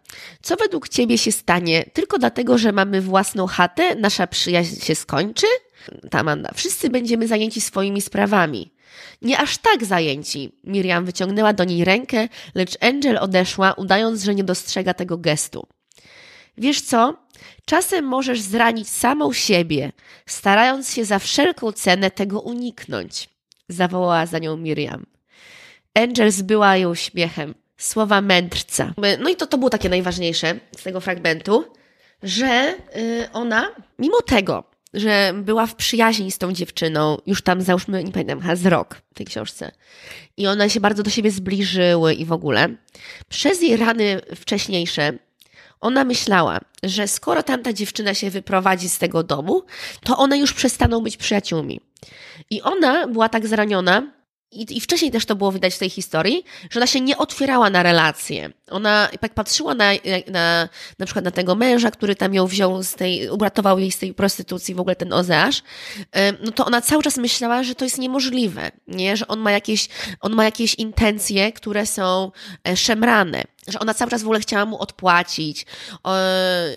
Co 0.43 0.57
według 0.57 0.89
ciebie 0.89 1.19
się 1.19 1.33
stanie? 1.33 1.85
Tylko 1.93 2.19
dlatego, 2.19 2.59
że 2.59 2.73
mamy 2.73 3.01
własną 3.01 3.47
chatę, 3.47 3.95
nasza 3.95 4.27
przyjaźń 4.27 4.81
się 4.81 4.95
skończy? 4.95 5.47
Ta. 6.11 6.25
Wszyscy 6.55 6.91
będziemy 6.91 7.29
zajęci 7.29 7.61
swoimi 7.61 8.01
sprawami. 8.01 8.73
Nie 9.23 9.39
aż 9.39 9.59
tak 9.59 9.85
zajęci. 9.85 10.53
Miriam 10.65 11.05
wyciągnęła 11.05 11.53
do 11.53 11.65
niej 11.65 11.85
rękę, 11.85 12.29
lecz 12.55 12.77
Angel 12.81 13.19
odeszła, 13.19 13.73
udając, 13.73 14.23
że 14.23 14.35
nie 14.35 14.45
dostrzega 14.45 14.95
tego 14.95 15.19
gestu. 15.19 15.67
Wiesz 16.59 16.81
co? 16.81 17.17
Czasem 17.65 18.05
możesz 18.05 18.41
zranić 18.41 18.89
samą 18.89 19.33
siebie, 19.33 19.93
starając 20.27 20.95
się 20.95 21.05
za 21.05 21.19
wszelką 21.19 21.73
cenę 21.73 22.11
tego 22.11 22.41
uniknąć. 22.41 23.29
Zawołała 23.69 24.27
za 24.27 24.39
nią 24.39 24.57
Miriam. 24.57 25.07
Angel 25.95 26.31
zbyła 26.31 26.77
ją 26.77 26.95
śmiechem. 26.95 27.55
Słowa 27.77 28.21
mędrca. 28.21 28.95
No 29.21 29.31
i 29.31 29.37
to, 29.37 29.47
to 29.47 29.59
było 29.59 29.71
takie 29.71 29.89
najważniejsze 29.89 30.61
z 30.79 30.83
tego 30.83 31.01
fragmentu, 31.01 31.65
że 32.23 32.75
yy, 32.95 33.33
ona, 33.33 33.71
mimo 33.99 34.23
tego, 34.23 34.65
że 34.95 35.33
była 35.35 35.67
w 35.67 35.75
przyjaźni 35.75 36.33
z 36.33 36.39
tą 36.39 36.53
dziewczyną, 36.53 37.19
już 37.27 37.43
tam 37.43 37.63
załóżmy, 37.63 38.05
nie 38.05 38.13
pamiętam, 38.13 38.57
z 38.57 38.67
rok 38.67 39.03
w 39.11 39.15
tej 39.15 39.27
książce. 39.27 39.73
I 40.37 40.47
one 40.47 40.71
się 40.71 40.81
bardzo 40.81 41.03
do 41.03 41.11
siebie 41.11 41.31
zbliżyły 41.31 42.15
i 42.15 42.25
w 42.25 42.33
ogóle. 42.33 42.69
Przez 43.29 43.63
jej 43.63 43.77
rany 43.77 44.21
wcześniejsze, 44.37 45.13
ona 45.81 46.05
myślała, 46.05 46.59
że 46.83 47.09
skoro 47.09 47.43
tamta 47.43 47.73
dziewczyna 47.73 48.15
się 48.15 48.31
wyprowadzi 48.31 48.89
z 48.89 48.99
tego 48.99 49.23
domu, 49.23 49.63
to 50.05 50.19
one 50.19 50.39
już 50.39 50.53
przestaną 50.53 51.01
być 51.01 51.17
przyjaciółmi. 51.17 51.81
I 52.51 52.63
ona 52.63 53.07
była 53.07 53.29
tak 53.29 53.47
zraniona, 53.47 54.13
i, 54.53 54.77
I 54.77 54.81
wcześniej 54.81 55.11
też 55.11 55.27
to 55.27 55.37
było 55.37 55.53
widać 55.53 55.75
w 55.75 55.79
tej 55.79 55.91
historii, 55.91 56.45
że 56.71 56.81
ona 56.81 56.87
się 56.87 57.01
nie 57.01 57.19
otwierała 57.19 57.71
na 57.71 57.83
relacje. 57.83 58.51
Ona 58.71 59.09
jak 59.23 59.35
patrzyła 59.35 59.75
na, 59.75 59.91
na, 60.31 60.69
na 60.99 61.07
przykład 61.07 61.25
na 61.25 61.31
tego 61.31 61.55
męża, 61.55 61.91
który 61.91 62.17
tam 62.17 62.35
ją 62.35 62.47
wziął 62.47 62.83
z 62.83 62.95
tej, 62.95 63.29
uratował 63.29 63.79
jej 63.79 63.93
z 63.93 63.99
tej 63.99 64.15
prostytucji, 64.15 64.75
w 64.75 64.81
ogóle 64.81 64.97
ten 64.97 65.13
Ozeasz, 65.13 65.63
no 66.45 66.53
to 66.53 66.67
ona 66.67 66.81
cały 66.81 67.03
czas 67.03 67.17
myślała, 67.17 67.63
że 67.63 67.75
to 67.75 67.85
jest 67.85 67.99
niemożliwe, 67.99 68.71
nie? 68.89 69.17
Że 69.17 69.29
on 69.29 69.41
ma 69.41 69.51
jakieś, 69.51 69.89
on 70.21 70.33
ma 70.33 70.45
jakieś 70.45 70.75
intencje, 70.75 71.53
które 71.53 71.87
są 71.87 72.33
e, 72.69 72.77
szemrane 72.77 73.45
że 73.69 73.79
ona 73.79 73.95
cały 73.95 74.11
czas 74.11 74.23
w 74.23 74.25
ogóle 74.25 74.41
chciała 74.41 74.67
mu 74.67 74.79
odpłacić. 74.79 75.67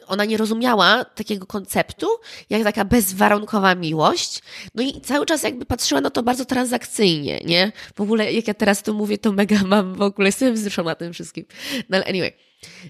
Ona 0.07 0.25
nie 0.25 0.38
rozumiała 0.38 1.05
takiego 1.05 1.45
konceptu, 1.45 2.07
jak 2.50 2.63
taka 2.63 2.85
bezwarunkowa 2.85 3.75
miłość. 3.75 4.41
No 4.75 4.83
i 4.83 5.01
cały 5.01 5.25
czas 5.25 5.43
jakby 5.43 5.65
patrzyła 5.65 6.01
na 6.01 6.09
to 6.09 6.23
bardzo 6.23 6.45
transakcyjnie, 6.45 7.39
nie? 7.45 7.71
W 7.95 8.01
ogóle, 8.01 8.33
jak 8.33 8.47
ja 8.47 8.53
teraz 8.53 8.83
to 8.83 8.93
mówię, 8.93 9.17
to 9.17 9.31
mega 9.31 9.63
mam 9.65 9.93
w 9.93 10.01
ogóle, 10.01 10.27
jestem 10.27 10.53
wzruszona 10.53 10.95
tym 10.95 11.13
wszystkim. 11.13 11.45
No 11.89 11.97
ale 11.97 12.05
anyway, 12.05 12.33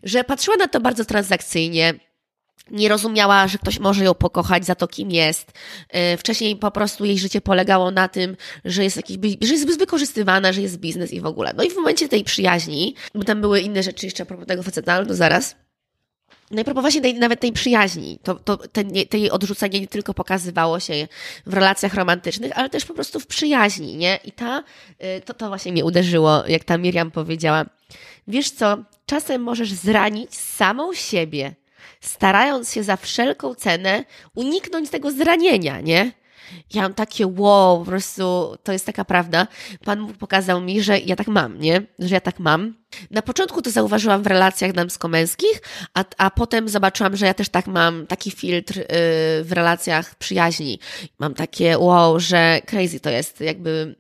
że 0.04 0.24
patrzyła 0.24 0.58
na 0.58 0.68
to 0.68 0.82
bardzo 0.82 1.06
transakcyjnie, 1.06 1.94
nie 2.72 2.90
rozumiała, 2.90 3.48
że 3.48 3.58
ktoś 3.58 3.80
może 3.80 4.04
ją 4.04 4.14
pokochać 4.14 4.66
za 4.66 4.76
to, 4.76 4.88
kim 4.88 5.12
jest. 5.12 5.52
E, 5.90 6.18
wcześniej 6.18 6.56
po 6.56 6.72
prostu 6.72 7.06
jej 7.06 7.18
życie 7.18 7.42
polegało 7.42 7.92
na 7.92 8.08
tym, 8.08 8.38
że 8.66 8.84
jest 8.84 8.98
jakiś, 8.98 9.18
że 9.42 9.54
jest 9.54 9.80
wykorzystywana, 9.80 10.54
że 10.54 10.62
jest 10.62 10.78
biznes 10.78 11.14
i 11.14 11.22
w 11.22 11.26
ogóle. 11.26 11.54
No 11.58 11.64
i 11.64 11.70
w 11.70 11.76
momencie 11.76 12.10
tej 12.10 12.24
przyjaźni, 12.24 12.96
bo 13.16 13.24
tam 13.24 13.42
były 13.42 13.60
inne 13.60 13.84
rzeczy 13.84 14.06
jeszcze 14.06 14.24
a 14.24 14.26
propos 14.26 14.48
tego 14.48 14.64
faceta, 14.64 15.06
to 15.06 15.16
zaraz. 15.16 15.56
No 16.54 16.64
propos 16.64 16.82
właśnie 16.82 17.02
tej, 17.02 17.14
nawet 17.14 17.40
tej 17.40 17.52
przyjaźni, 17.52 18.20
to, 18.24 18.36
to 18.36 18.58
ten, 18.58 18.92
te 19.10 19.18
jej 19.18 19.32
odrzucenie 19.32 19.80
nie 19.80 19.88
tylko 19.88 20.14
pokazywało 20.14 20.80
się 20.80 21.08
w 21.46 21.54
relacjach 21.54 21.94
romantycznych, 21.94 22.52
ale 22.56 22.70
też 22.70 22.86
po 22.86 22.94
prostu 22.94 23.20
w 23.20 23.28
przyjaźni, 23.28 23.98
nie? 23.98 24.20
I 24.24 24.32
ta, 24.32 24.64
e, 25.00 25.22
to, 25.22 25.34
to 25.34 25.48
właśnie 25.48 25.72
mnie 25.72 25.86
uderzyło, 25.86 26.44
jak 26.48 26.64
ta 26.64 26.78
Miriam 26.78 27.12
powiedziała. 27.12 27.66
Wiesz 28.28 28.52
co, 28.52 28.78
czasem 29.06 29.42
możesz 29.42 29.74
zranić 29.74 30.36
samą 30.36 30.94
siebie, 30.94 31.56
starając 32.02 32.74
się 32.74 32.84
za 32.84 32.98
wszelką 32.98 33.56
cenę 33.56 34.06
uniknąć 34.36 34.90
tego 34.90 35.12
zranienia, 35.12 35.82
nie? 35.82 36.12
Ja 36.74 36.82
mam 36.82 36.94
takie 36.94 37.28
wow, 37.28 37.80
po 37.80 37.86
prostu 37.86 38.56
to 38.64 38.72
jest 38.72 38.86
taka 38.86 39.06
prawda. 39.06 39.48
Pan 39.86 40.14
pokazał 40.14 40.62
mi, 40.62 40.84
że 40.84 41.00
ja 41.00 41.16
tak 41.16 41.28
mam, 41.28 41.60
nie? 41.60 41.82
Że 42.00 42.16
ja 42.16 42.22
tak 42.22 42.40
mam. 42.40 42.76
Na 43.12 43.22
początku 43.22 43.62
to 43.62 43.72
zauważyłam 43.72 44.24
w 44.24 44.28
relacjach 44.28 44.74
damsko-męskich, 44.74 45.62
a, 45.94 46.04
a 46.18 46.32
potem 46.32 46.70
zobaczyłam, 46.70 47.16
że 47.16 47.26
ja 47.26 47.34
też 47.34 47.50
tak 47.50 47.68
mam 47.68 48.08
taki 48.08 48.32
filtr 48.32 48.78
yy, 48.78 48.86
w 49.44 49.50
relacjach 49.52 50.16
przyjaźni. 50.16 50.80
Mam 51.20 51.34
takie 51.34 51.78
wow, 51.78 52.20
że 52.20 52.62
crazy 52.66 53.00
to 53.00 53.10
jest, 53.10 53.42
jakby. 53.42 53.96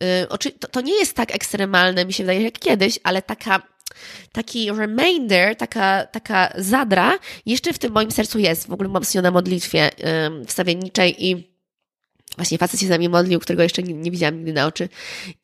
Yy, 0.00 0.52
to, 0.58 0.68
to 0.68 0.80
nie 0.80 0.98
jest 0.98 1.16
tak 1.16 1.34
ekstremalne, 1.34 2.04
mi 2.04 2.12
się 2.12 2.22
wydaje, 2.22 2.42
jak 2.42 2.58
kiedyś, 2.58 2.98
ale 3.02 3.22
taka 3.22 3.62
taki 4.32 4.72
reminder, 4.72 5.56
taka, 5.56 6.06
taka 6.06 6.52
zadra 6.56 7.18
jeszcze 7.46 7.72
w 7.72 7.78
tym 7.78 7.92
moim 7.92 8.10
sercu 8.10 8.38
jest. 8.38 8.68
W 8.68 8.72
ogóle 8.72 8.88
mam 8.88 9.04
się 9.04 9.22
na 9.22 9.30
modlitwie 9.30 9.90
wstawienniczej 10.46 11.26
i 11.26 11.49
właśnie 12.36 12.58
facet 12.58 12.80
się 12.80 12.86
za 12.86 12.98
mnie 12.98 13.08
modlił, 13.08 13.40
którego 13.40 13.62
jeszcze 13.62 13.82
nie, 13.82 13.94
nie 13.94 14.10
widziałam 14.10 14.36
nigdy 14.36 14.52
na 14.52 14.66
oczy. 14.66 14.88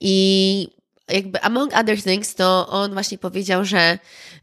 I 0.01 0.69
jakby 1.09 1.41
among 1.43 1.75
other 1.75 2.03
things, 2.03 2.35
to 2.35 2.69
on 2.69 2.93
właśnie 2.93 3.19
powiedział, 3.19 3.65
że 3.65 3.99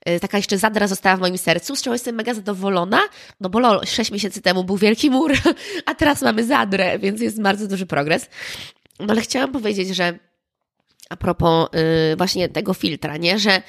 e, 0.05 0.19
taka 0.19 0.37
jeszcze 0.37 0.57
zadra 0.57 0.87
została 0.87 1.17
w 1.17 1.19
moim 1.19 1.37
sercu, 1.37 1.75
z 1.75 1.81
czego 1.81 1.93
jestem 1.93 2.15
mega 2.15 2.33
zadowolona, 2.33 3.01
no 3.39 3.49
bo 3.49 3.59
lol, 3.59 3.85
6 3.85 4.11
miesięcy 4.11 4.41
temu 4.41 4.63
był 4.63 4.77
wielki 4.77 5.09
mur, 5.09 5.33
a 5.85 5.95
teraz 5.95 6.21
mamy 6.21 6.45
zadrę, 6.45 6.99
więc 6.99 7.21
jest 7.21 7.41
bardzo 7.41 7.67
duży 7.67 7.85
progres. 7.85 8.29
No 8.99 9.07
ale 9.09 9.21
chciałam 9.21 9.51
powiedzieć, 9.51 9.95
że 9.95 10.19
a 11.13 11.17
propos 11.17 11.67
y, 12.13 12.15
właśnie 12.15 12.49
tego 12.49 12.73
filtra, 12.73 13.17
nie? 13.17 13.39
Że 13.39 13.61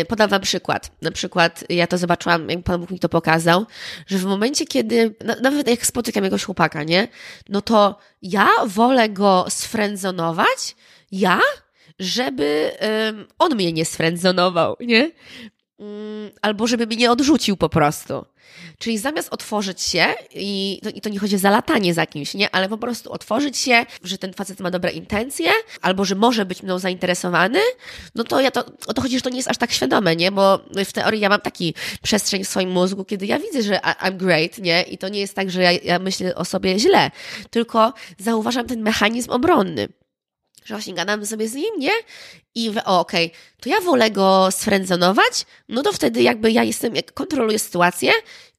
y, 0.00 0.04
podam 0.04 0.30
Wam 0.30 0.40
przykład. 0.40 0.90
Na 1.02 1.10
przykład 1.10 1.64
ja 1.68 1.86
to 1.86 1.98
zobaczyłam, 1.98 2.50
jak 2.50 2.62
Pan 2.62 2.80
Bóg 2.80 2.90
mi 2.90 2.98
to 2.98 3.08
pokazał, 3.08 3.66
że 4.06 4.18
w 4.18 4.24
momencie, 4.24 4.66
kiedy, 4.66 5.14
nawet 5.42 5.68
jak 5.68 5.86
spotykam 5.86 6.24
jakiegoś 6.24 6.44
chłopaka, 6.44 6.82
nie? 6.82 7.08
No 7.48 7.62
to 7.62 7.98
ja 8.22 8.48
wolę 8.66 9.08
go 9.08 9.44
sfrędzonować, 9.48 10.76
ja, 11.12 11.40
żeby 11.98 12.72
on 13.38 13.54
mnie 13.54 13.72
nie 13.72 13.84
sfrędzonował, 13.84 14.76
nie? 14.80 15.10
Mm, 15.78 16.30
albo 16.42 16.66
żeby 16.66 16.86
mnie 16.86 16.96
nie 16.96 17.10
odrzucił 17.10 17.56
po 17.56 17.68
prostu. 17.68 18.24
Czyli 18.78 18.98
zamiast 18.98 19.28
otworzyć 19.32 19.82
się, 19.82 20.04
i 20.34 20.80
to, 20.82 20.90
i 20.90 21.00
to 21.00 21.08
nie 21.08 21.18
chodzi 21.18 21.36
o 21.36 21.38
zalatanie 21.38 21.94
za 21.94 22.06
kimś, 22.06 22.34
nie, 22.34 22.54
ale 22.54 22.68
po 22.68 22.78
prostu 22.78 23.12
otworzyć 23.12 23.56
się, 23.56 23.86
że 24.04 24.18
ten 24.18 24.32
facet 24.32 24.60
ma 24.60 24.70
dobre 24.70 24.90
intencje, 24.90 25.50
albo 25.82 26.04
że 26.04 26.14
może 26.14 26.44
być 26.44 26.62
mną 26.62 26.78
zainteresowany, 26.78 27.58
no 28.14 28.24
to 28.24 28.40
ja 28.40 28.50
to, 28.50 28.64
o 28.86 28.94
to 28.94 29.02
chodzi, 29.02 29.16
że 29.16 29.22
to 29.22 29.30
nie 29.30 29.36
jest 29.36 29.50
aż 29.50 29.58
tak 29.58 29.72
świadome, 29.72 30.16
nie, 30.16 30.32
bo 30.32 30.60
w 30.86 30.92
teorii 30.92 31.20
ja 31.20 31.28
mam 31.28 31.40
taki 31.40 31.74
przestrzeń 32.02 32.44
w 32.44 32.48
swoim 32.48 32.70
mózgu, 32.70 33.04
kiedy 33.04 33.26
ja 33.26 33.38
widzę, 33.38 33.62
że 33.62 33.76
I'm 33.78 34.16
great, 34.16 34.58
nie, 34.58 34.82
i 34.82 34.98
to 34.98 35.08
nie 35.08 35.20
jest 35.20 35.34
tak, 35.34 35.50
że 35.50 35.62
ja, 35.62 35.72
ja 35.72 35.98
myślę 35.98 36.34
o 36.34 36.44
sobie 36.44 36.78
źle, 36.78 37.10
tylko 37.50 37.92
zauważam 38.18 38.66
ten 38.66 38.82
mechanizm 38.82 39.30
obronny 39.30 39.88
że 40.68 40.74
właśnie 40.74 40.94
gadamy 40.94 41.26
sobie 41.26 41.48
z 41.48 41.54
nim, 41.54 41.78
nie? 41.78 41.90
I 42.54 42.70
o, 42.84 43.00
okej, 43.00 43.26
okay, 43.26 43.38
to 43.60 43.68
ja 43.68 43.80
wolę 43.80 44.10
go 44.10 44.48
sfrędzonować, 44.50 45.46
no 45.68 45.82
to 45.82 45.92
wtedy 45.92 46.22
jakby 46.22 46.52
ja 46.52 46.64
jestem, 46.64 46.92
kontroluję 47.14 47.58
sytuację 47.58 48.12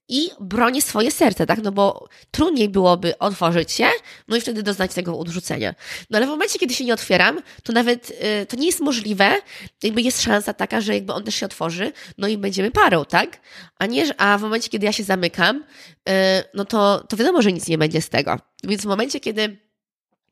i 0.08 0.30
bronię 0.40 0.82
swoje 0.82 1.12
serce, 1.12 1.46
tak? 1.46 1.64
No 1.64 1.72
bo 1.72 2.08
trudniej 2.32 2.70
byłoby 2.70 3.18
otworzyć 3.18 3.72
się, 3.72 3.88
no 4.28 4.36
i 4.36 4.42
wtedy 4.42 4.64
doznać 4.64 4.94
tego 4.94 5.20
odrzucenia. 5.20 5.76
No 6.10 6.18
ale 6.18 6.26
w 6.26 6.30
momencie, 6.30 6.60
kiedy 6.60 6.74
się 6.74 6.86
nie 6.86 6.94
otwieram, 6.94 7.42
to 7.64 7.74
nawet 7.74 8.10
y, 8.10 8.46
to 8.46 8.58
nie 8.58 8.66
jest 8.66 8.80
możliwe, 8.80 9.32
jakby 9.84 10.02
jest 10.02 10.22
szansa 10.22 10.54
taka, 10.54 10.82
że 10.82 10.94
jakby 10.94 11.14
on 11.14 11.24
też 11.24 11.36
się 11.36 11.46
otworzy, 11.46 11.92
no 12.18 12.28
i 12.28 12.38
będziemy 12.38 12.72
parą, 12.72 13.06
tak? 13.06 13.40
A 13.80 13.86
nie, 13.86 14.20
a 14.22 14.38
w 14.38 14.42
momencie, 14.42 14.70
kiedy 14.70 14.86
ja 14.86 14.94
się 14.94 15.04
zamykam, 15.04 15.64
y, 16.10 16.12
no 16.54 16.66
to, 16.66 17.04
to 17.10 17.18
wiadomo, 17.18 17.42
że 17.42 17.52
nic 17.52 17.68
nie 17.68 17.78
będzie 17.78 18.02
z 18.02 18.10
tego. 18.10 18.38
Więc 18.64 18.82
w 18.82 18.86
momencie, 18.86 19.20
kiedy 19.20 19.69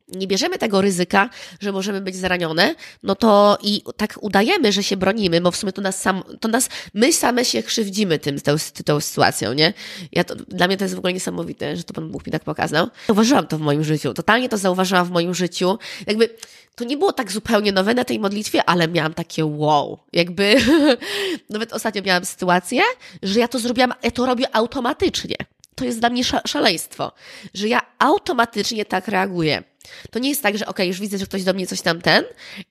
nie 0.08 0.28
bierzemy 0.28 0.58
tego 0.58 0.82
ryzyka, 0.82 1.30
że 1.60 1.72
możemy 1.72 2.02
być 2.02 2.16
zranione, 2.16 2.76
no 3.04 3.16
to 3.16 3.58
i 3.64 3.84
tak 3.98 4.18
udajemy, 4.22 4.72
że 4.72 4.84
się 4.84 4.98
bronimy, 4.98 5.42
bo 5.42 5.52
w 5.52 5.58
sumie 5.58 5.74
to 5.74 5.82
nas 5.82 6.02
sam, 6.02 6.24
to 6.40 6.48
nas, 6.48 6.70
my 6.94 7.14
same 7.14 7.46
się 7.46 7.64
krzywdzimy 7.64 8.20
tym, 8.20 8.42
tą, 8.42 8.56
tą 8.86 9.00
sytuacją, 9.00 9.54
nie? 9.54 9.74
Ja 10.12 10.24
to, 10.24 10.36
dla 10.36 10.68
mnie 10.68 10.78
to 10.78 10.84
jest 10.84 10.96
w 10.96 10.98
ogóle 10.98 11.14
niesamowite, 11.14 11.78
że 11.78 11.84
to 11.84 11.94
Pan 11.94 12.12
Bóg 12.12 12.26
mi 12.26 12.32
tak 12.32 12.44
pokazał. 12.44 12.88
Zauważyłam 13.08 13.48
to 13.48 13.58
w 13.58 13.62
moim 13.62 13.84
życiu, 13.84 14.14
totalnie 14.14 14.50
to 14.50 14.58
zauważyłam 14.58 15.06
w 15.06 15.12
moim 15.12 15.34
życiu. 15.34 15.78
Jakby, 16.08 16.30
to 16.76 16.84
nie 16.84 16.98
było 16.98 17.14
tak 17.14 17.32
zupełnie 17.32 17.72
nowe 17.72 17.94
na 17.94 18.04
tej 18.04 18.20
modlitwie, 18.20 18.64
ale 18.64 18.88
miałam 18.88 19.14
takie 19.14 19.46
wow. 19.46 20.00
Jakby, 20.14 20.56
nawet 21.50 21.74
ostatnio 21.74 22.02
miałam 22.02 22.26
sytuację, 22.26 22.82
że 23.24 23.40
ja 23.40 23.48
to 23.48 23.60
zrobiłam, 23.60 23.94
ja 24.04 24.12
to 24.12 24.26
robię 24.26 24.56
automatycznie. 24.56 25.36
To 25.76 25.86
jest 25.86 26.00
dla 26.00 26.10
mnie 26.10 26.24
szaleństwo, 26.48 27.12
że 27.54 27.68
ja 27.68 27.82
automatycznie 28.00 28.86
tak 28.86 29.08
reaguję. 29.08 29.64
To 30.12 30.20
nie 30.20 30.30
jest 30.30 30.44
tak, 30.44 30.58
że 30.58 30.66
okej, 30.66 30.72
okay, 30.72 30.88
już 30.88 31.00
widzę, 31.00 31.18
że 31.18 31.26
ktoś 31.26 31.44
do 31.44 31.54
mnie 31.54 31.68
coś 31.68 31.82
tam 31.82 32.02
ten 32.02 32.24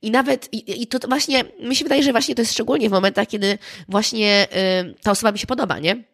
i 0.03 0.11
nawet, 0.11 0.49
i, 0.55 0.83
i 0.83 0.87
to 0.87 1.09
właśnie, 1.09 1.45
mi 1.61 1.77
się 1.77 1.85
wydaje, 1.85 2.03
że 2.03 2.13
właśnie 2.13 2.35
to 2.35 2.43
jest 2.43 2.53
szczególnie 2.53 2.89
w 2.89 2.93
momentach, 2.93 3.29
kiedy 3.29 3.59
właśnie 3.89 4.49
y, 4.91 4.95
ta 5.03 5.11
osoba 5.11 5.33
mi 5.33 5.39
się 5.39 5.47
podoba, 5.47 5.79
nie? 5.79 6.05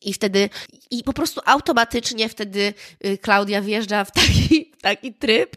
I 0.00 0.12
wtedy, 0.12 0.50
i 0.90 1.04
po 1.04 1.12
prostu 1.12 1.40
automatycznie 1.44 2.28
wtedy 2.28 2.74
y, 3.06 3.18
Klaudia 3.18 3.62
wjeżdża 3.62 4.04
w 4.04 4.12
taki, 4.12 4.72
w 4.78 4.82
taki 4.82 5.14
tryb 5.14 5.56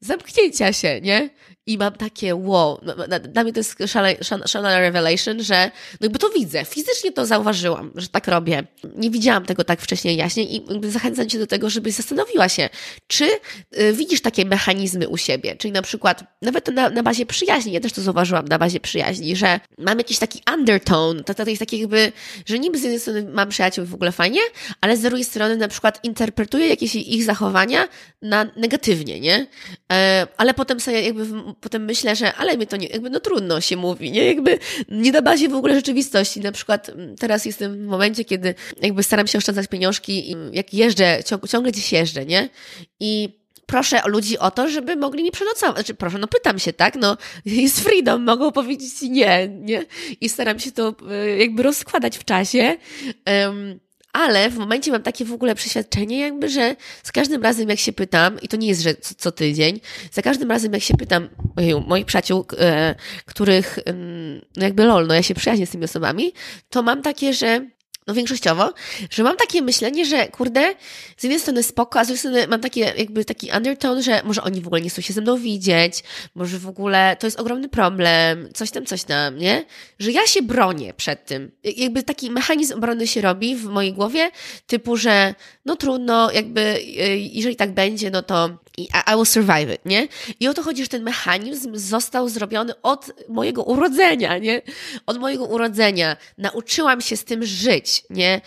zamknięcia 0.00 0.72
się, 0.72 1.00
nie? 1.00 1.30
i 1.68 1.78
mam 1.78 1.92
takie 1.92 2.34
wow, 2.34 2.80
no, 2.82 2.94
dla 3.18 3.44
mnie 3.44 3.52
to 3.52 3.60
jest 3.60 3.76
szalona 4.46 4.78
revelation, 4.78 5.42
że 5.42 5.70
no 6.00 6.04
jakby 6.04 6.18
to 6.18 6.30
widzę, 6.30 6.64
fizycznie 6.64 7.12
to 7.12 7.26
zauważyłam, 7.26 7.90
że 7.94 8.08
tak 8.08 8.28
robię. 8.28 8.62
Nie 8.96 9.10
widziałam 9.10 9.44
tego 9.44 9.64
tak 9.64 9.80
wcześniej 9.80 10.16
jaśnie 10.16 10.44
i 10.44 10.64
zachęcam 10.82 11.28
Cię 11.28 11.38
do 11.38 11.46
tego, 11.46 11.70
żebyś 11.70 11.94
zastanowiła 11.94 12.48
się, 12.48 12.68
czy 13.06 13.24
y, 13.80 13.92
widzisz 13.92 14.20
takie 14.20 14.44
mechanizmy 14.44 15.08
u 15.08 15.16
siebie, 15.16 15.56
czyli 15.56 15.72
na 15.72 15.82
przykład 15.82 16.24
nawet 16.42 16.68
na, 16.68 16.90
na 16.90 17.02
bazie 17.02 17.26
przyjaźni, 17.26 17.72
ja 17.72 17.80
też 17.80 17.92
to 17.92 18.02
zauważyłam 18.02 18.44
na 18.48 18.58
bazie 18.58 18.80
przyjaźni, 18.80 19.36
że 19.36 19.60
mam 19.78 19.98
jakiś 19.98 20.18
taki 20.18 20.42
undertone, 20.54 21.24
to, 21.24 21.34
to 21.34 21.44
jest 21.44 21.60
takie 21.60 21.78
jakby, 21.78 22.12
że 22.46 22.58
niby 22.58 22.78
z 22.78 22.82
jednej 22.82 23.00
strony 23.00 23.24
mam 23.32 23.48
przyjaciół 23.48 23.86
w 23.86 23.94
ogóle 23.94 24.12
fajnie, 24.12 24.40
ale 24.80 24.96
z 24.96 25.00
drugiej 25.00 25.24
strony 25.24 25.56
na 25.56 25.68
przykład 25.68 26.04
interpretuję 26.04 26.68
jakieś 26.68 26.94
ich 26.94 27.24
zachowania 27.24 27.88
na 28.22 28.46
negatywnie, 28.56 29.20
nie? 29.20 29.46
E, 29.92 30.26
ale 30.36 30.54
potem 30.54 30.80
sobie 30.80 31.02
jakby, 31.02 31.26
potem 31.60 31.84
myślę, 31.84 32.16
że 32.16 32.34
ale 32.34 32.56
mi 32.56 32.66
to 32.66 32.76
nie, 32.76 32.86
jakby 32.86 33.10
no 33.10 33.20
trudno 33.20 33.60
się 33.60 33.76
mówi, 33.76 34.10
nie? 34.10 34.24
Jakby 34.24 34.58
nie 34.88 35.12
na 35.12 35.22
bazie 35.22 35.48
w 35.48 35.54
ogóle 35.54 35.74
rzeczywistości. 35.74 36.40
Na 36.40 36.52
przykład 36.52 36.88
mm, 36.88 37.16
teraz 37.16 37.44
jestem 37.44 37.84
w 37.84 37.86
momencie, 37.86 38.24
kiedy 38.24 38.54
jakby 38.82 39.02
staram 39.02 39.26
się 39.26 39.38
oszczędzać 39.38 39.68
pieniążki 39.68 40.30
i 40.32 40.36
jak 40.52 40.74
jeżdżę, 40.74 41.20
ciągle 41.48 41.72
gdzieś 41.72 41.92
jeżdżę, 41.92 42.26
nie? 42.26 42.48
I 43.00 43.38
proszę 43.66 44.00
ludzi 44.06 44.38
o 44.38 44.50
to, 44.50 44.68
żeby 44.68 44.96
mogli 44.96 45.22
mi 45.22 45.30
przenocować. 45.30 45.74
Znaczy, 45.74 45.94
proszę, 45.94 46.18
no 46.18 46.26
pytam 46.26 46.58
się, 46.58 46.72
tak? 46.72 46.96
No, 46.96 47.16
jest 47.44 47.80
freedom, 47.80 48.24
mogą 48.24 48.52
powiedzieć 48.52 49.02
nie, 49.02 49.48
nie? 49.48 49.84
I 50.20 50.28
staram 50.28 50.58
się 50.58 50.72
to 50.72 50.94
e, 51.10 51.36
jakby 51.36 51.62
rozkładać 51.62 52.18
w 52.18 52.24
czasie. 52.24 52.76
Um, 53.26 53.80
ale 54.12 54.50
w 54.50 54.58
momencie 54.58 54.92
mam 54.92 55.02
takie 55.02 55.24
w 55.24 55.32
ogóle 55.32 55.54
przeświadczenie, 55.54 56.18
jakby, 56.18 56.48
że 56.48 56.76
z 57.02 57.12
każdym 57.12 57.42
razem, 57.42 57.68
jak 57.68 57.78
się 57.78 57.92
pytam, 57.92 58.40
i 58.40 58.48
to 58.48 58.56
nie 58.56 58.68
jest, 58.68 58.80
że 58.82 58.94
co, 58.94 59.14
co 59.14 59.32
tydzień, 59.32 59.80
za 60.12 60.22
każdym 60.22 60.50
razem, 60.50 60.72
jak 60.72 60.82
się 60.82 60.94
pytam 60.94 61.28
ojeju, 61.56 61.80
moich 61.80 62.06
przyjaciół, 62.06 62.44
e, 62.58 62.94
których, 63.26 63.78
no 64.56 64.64
jakby 64.64 64.84
lol, 64.84 65.06
no 65.06 65.14
ja 65.14 65.22
się 65.22 65.34
przyjaźnię 65.34 65.66
z 65.66 65.70
tymi 65.70 65.84
osobami, 65.84 66.32
to 66.70 66.82
mam 66.82 67.02
takie, 67.02 67.34
że 67.34 67.66
no 68.08 68.14
większościowo, 68.14 68.72
że 69.10 69.22
mam 69.22 69.36
takie 69.36 69.62
myślenie, 69.62 70.06
że 70.06 70.28
kurde, 70.28 70.74
z 71.16 71.22
jednej 71.22 71.40
strony 71.40 71.62
spoko, 71.62 72.00
a 72.00 72.04
z 72.04 72.06
drugiej 72.06 72.18
strony 72.18 72.46
mam 72.46 72.60
takie, 72.60 72.80
jakby 72.80 73.24
taki 73.24 73.50
undertone, 73.56 74.02
że 74.02 74.22
może 74.24 74.42
oni 74.42 74.60
w 74.60 74.66
ogóle 74.66 74.80
nie 74.80 74.90
chcą 74.90 75.02
się 75.02 75.12
ze 75.12 75.20
mną 75.20 75.36
widzieć, 75.36 76.02
może 76.34 76.58
w 76.58 76.68
ogóle 76.68 77.16
to 77.20 77.26
jest 77.26 77.40
ogromny 77.40 77.68
problem, 77.68 78.48
coś 78.54 78.70
tam, 78.70 78.86
coś 78.86 79.04
tam, 79.04 79.38
nie? 79.38 79.64
Że 79.98 80.12
ja 80.12 80.26
się 80.26 80.42
bronię 80.42 80.94
przed 80.94 81.26
tym. 81.26 81.50
Jakby 81.76 82.02
taki 82.02 82.30
mechanizm 82.30 82.74
obrony 82.74 83.06
się 83.06 83.20
robi 83.20 83.56
w 83.56 83.64
mojej 83.64 83.92
głowie, 83.92 84.30
typu, 84.66 84.96
że 84.96 85.34
no 85.64 85.76
trudno, 85.76 86.32
jakby 86.32 86.60
e, 86.60 87.16
jeżeli 87.16 87.56
tak 87.56 87.72
będzie, 87.72 88.10
no 88.10 88.22
to 88.22 88.58
i 88.78 88.88
I 89.12 89.14
will 89.14 89.26
survive 89.26 89.74
it, 89.74 89.84
nie? 89.84 90.08
I 90.40 90.48
o 90.48 90.54
to 90.54 90.62
chodzi, 90.62 90.82
że 90.82 90.88
ten 90.88 91.02
mechanizm 91.02 91.76
został 91.76 92.28
zrobiony 92.28 92.72
od 92.82 93.10
mojego 93.28 93.62
urodzenia, 93.62 94.38
nie? 94.38 94.62
Od 95.06 95.18
mojego 95.18 95.44
urodzenia. 95.44 96.16
Nauczyłam 96.38 97.00
się 97.00 97.16
z 97.16 97.24
tym 97.24 97.44
żyć, 97.46 98.04
nie? 98.10 98.40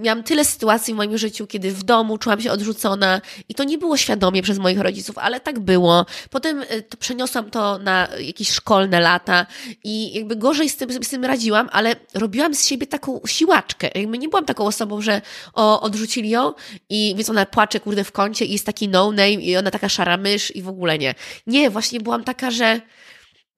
Miałam 0.00 0.22
tyle 0.22 0.44
sytuacji 0.44 0.94
w 0.94 0.96
moim 0.96 1.18
życiu, 1.18 1.46
kiedy 1.46 1.72
w 1.72 1.82
domu 1.82 2.18
czułam 2.18 2.40
się 2.40 2.52
odrzucona 2.52 3.20
i 3.48 3.54
to 3.54 3.64
nie 3.64 3.78
było 3.78 3.96
świadomie 3.96 4.42
przez 4.42 4.58
moich 4.58 4.80
rodziców, 4.80 5.18
ale 5.18 5.40
tak 5.40 5.58
było. 5.58 6.06
Potem 6.30 6.64
e, 6.68 6.82
to 6.82 6.96
przeniosłam 6.96 7.50
to 7.50 7.78
na 7.78 8.08
jakieś 8.20 8.50
szkolne 8.50 9.00
lata 9.00 9.46
i 9.84 10.14
jakby 10.14 10.36
gorzej 10.36 10.68
z 10.68 10.76
tym, 10.76 11.04
z 11.04 11.08
tym 11.08 11.24
radziłam, 11.24 11.68
ale 11.72 11.96
robiłam 12.14 12.54
z 12.54 12.66
siebie 12.66 12.86
taką 12.86 13.20
siłaczkę. 13.26 13.90
Jakby 13.94 14.18
nie 14.18 14.28
byłam 14.28 14.44
taką 14.44 14.66
osobą, 14.66 15.00
że 15.00 15.22
o, 15.54 15.80
odrzucili 15.80 16.30
ją 16.30 16.52
i 16.88 17.14
więc 17.16 17.30
ona 17.30 17.46
płacze, 17.46 17.80
kurde, 17.80 18.04
w 18.04 18.12
kącie 18.12 18.44
i 18.44 18.52
jest 18.52 18.66
taki 18.66 18.88
no 18.88 19.10
name 19.10 19.32
i 19.32 19.56
ona 19.60 19.70
taka 19.70 19.88
szara 19.88 20.16
mysz 20.16 20.56
i 20.56 20.62
w 20.62 20.68
ogóle 20.68 20.98
nie. 20.98 21.14
Nie, 21.46 21.70
właśnie 21.70 22.00
byłam 22.00 22.24
taka, 22.24 22.50
że 22.50 22.80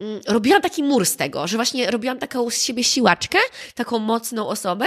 mm, 0.00 0.20
robiłam 0.28 0.62
taki 0.62 0.82
mur 0.82 1.06
z 1.06 1.16
tego, 1.16 1.46
że 1.46 1.56
właśnie 1.56 1.90
robiłam 1.90 2.18
taką 2.18 2.50
z 2.50 2.62
siebie 2.62 2.84
siłaczkę, 2.84 3.38
taką 3.74 3.98
mocną 3.98 4.48
osobę, 4.48 4.86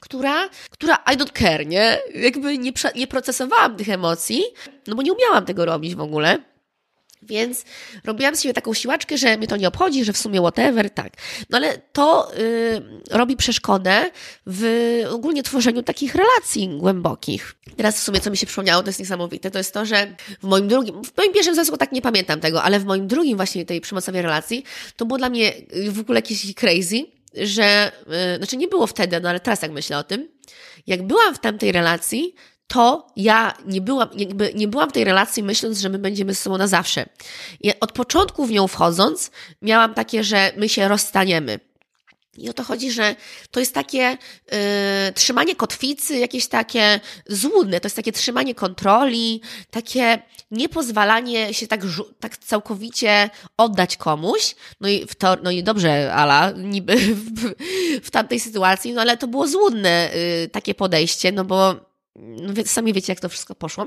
która, 0.00 0.48
która 0.70 0.96
I 1.14 1.16
don't 1.16 1.38
care, 1.38 1.66
nie? 1.66 1.98
Jakby 2.14 2.58
nie, 2.58 2.72
nie 2.94 3.06
procesowałam 3.06 3.76
tych 3.76 3.88
emocji, 3.88 4.44
no 4.86 4.96
bo 4.96 5.02
nie 5.02 5.12
umiałam 5.12 5.44
tego 5.44 5.64
robić 5.64 5.94
w 5.94 6.00
ogóle. 6.00 6.38
Więc 7.26 7.64
robiłam 8.04 8.36
sobie 8.36 8.54
taką 8.54 8.74
siłaczkę, 8.74 9.18
że 9.18 9.36
mnie 9.36 9.46
to 9.46 9.56
nie 9.56 9.68
obchodzi, 9.68 10.04
że 10.04 10.12
w 10.12 10.18
sumie 10.18 10.40
whatever, 10.40 10.90
tak. 10.90 11.12
No 11.50 11.58
ale 11.58 11.78
to 11.92 12.36
y, 12.38 12.82
robi 13.10 13.36
przeszkodę 13.36 14.10
w 14.46 15.02
ogólnie 15.10 15.42
tworzeniu 15.42 15.82
takich 15.82 16.14
relacji 16.14 16.68
głębokich. 16.78 17.54
Teraz 17.76 18.00
w 18.00 18.02
sumie, 18.02 18.20
co 18.20 18.30
mi 18.30 18.36
się 18.36 18.46
przypomniało, 18.46 18.82
to 18.82 18.88
jest 18.88 19.00
niesamowite, 19.00 19.50
to 19.50 19.58
jest 19.58 19.74
to, 19.74 19.86
że 19.86 20.16
w 20.42 20.46
moim 20.46 20.68
drugim, 20.68 21.04
w 21.04 21.16
moim 21.16 21.32
pierwszym 21.32 21.54
związku 21.54 21.76
tak 21.76 21.92
nie 21.92 22.02
pamiętam 22.02 22.40
tego, 22.40 22.62
ale 22.62 22.80
w 22.80 22.84
moim 22.84 23.06
drugim 23.06 23.36
właśnie 23.36 23.64
tej 23.64 23.80
przemocowej 23.80 24.22
relacji, 24.22 24.64
to 24.96 25.06
było 25.06 25.18
dla 25.18 25.30
mnie 25.30 25.52
w 25.88 26.00
ogóle 26.00 26.18
jakieś 26.18 26.54
crazy, 26.54 27.04
że, 27.34 27.92
y, 28.34 28.36
znaczy 28.36 28.56
nie 28.56 28.68
było 28.68 28.86
wtedy, 28.86 29.20
no 29.20 29.28
ale 29.28 29.40
teraz 29.40 29.62
jak 29.62 29.72
myślę 29.72 29.98
o 29.98 30.04
tym, 30.04 30.28
jak 30.86 31.02
byłam 31.02 31.34
w 31.34 31.38
tamtej 31.38 31.72
relacji, 31.72 32.34
to 32.66 33.06
ja 33.16 33.54
nie 33.66 33.80
byłam, 33.80 34.08
jakby 34.16 34.52
nie 34.54 34.68
byłam 34.68 34.90
w 34.90 34.92
tej 34.92 35.04
relacji 35.04 35.42
myśląc, 35.42 35.78
że 35.78 35.88
my 35.88 35.98
będziemy 35.98 36.34
ze 36.34 36.40
sobą 36.40 36.58
na 36.58 36.66
zawsze. 36.66 37.06
Ja 37.60 37.72
od 37.80 37.92
początku 37.92 38.46
w 38.46 38.50
nią 38.50 38.68
wchodząc, 38.68 39.30
miałam 39.62 39.94
takie, 39.94 40.24
że 40.24 40.52
my 40.56 40.68
się 40.68 40.88
rozstaniemy. 40.88 41.60
I 42.38 42.48
o 42.48 42.52
to 42.52 42.64
chodzi, 42.64 42.90
że 42.90 43.16
to 43.50 43.60
jest 43.60 43.74
takie 43.74 44.18
y, 45.08 45.12
trzymanie 45.12 45.56
kotwicy, 45.56 46.18
jakieś 46.18 46.46
takie 46.46 47.00
złudne, 47.26 47.80
to 47.80 47.86
jest 47.86 47.96
takie 47.96 48.12
trzymanie 48.12 48.54
kontroli, 48.54 49.42
takie 49.70 50.22
niepozwalanie 50.50 51.54
się 51.54 51.66
tak, 51.66 51.80
tak 52.20 52.36
całkowicie 52.36 53.30
oddać 53.56 53.96
komuś. 53.96 54.54
No 54.80 54.88
i, 54.88 55.06
w 55.06 55.14
to, 55.14 55.36
no 55.42 55.50
i 55.50 55.62
dobrze, 55.62 56.14
Ala, 56.14 56.50
niby 56.50 56.96
w, 57.36 57.54
w 58.02 58.10
tamtej 58.10 58.40
sytuacji, 58.40 58.92
no 58.92 59.00
ale 59.00 59.16
to 59.16 59.28
było 59.28 59.48
złudne 59.48 60.10
y, 60.14 60.48
takie 60.48 60.74
podejście, 60.74 61.32
no 61.32 61.44
bo 61.44 61.74
no, 62.18 62.52
sami 62.64 62.92
wiecie, 62.92 63.12
jak 63.12 63.20
to 63.20 63.28
wszystko 63.28 63.54
poszło. 63.54 63.86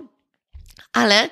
Ale 0.93 1.29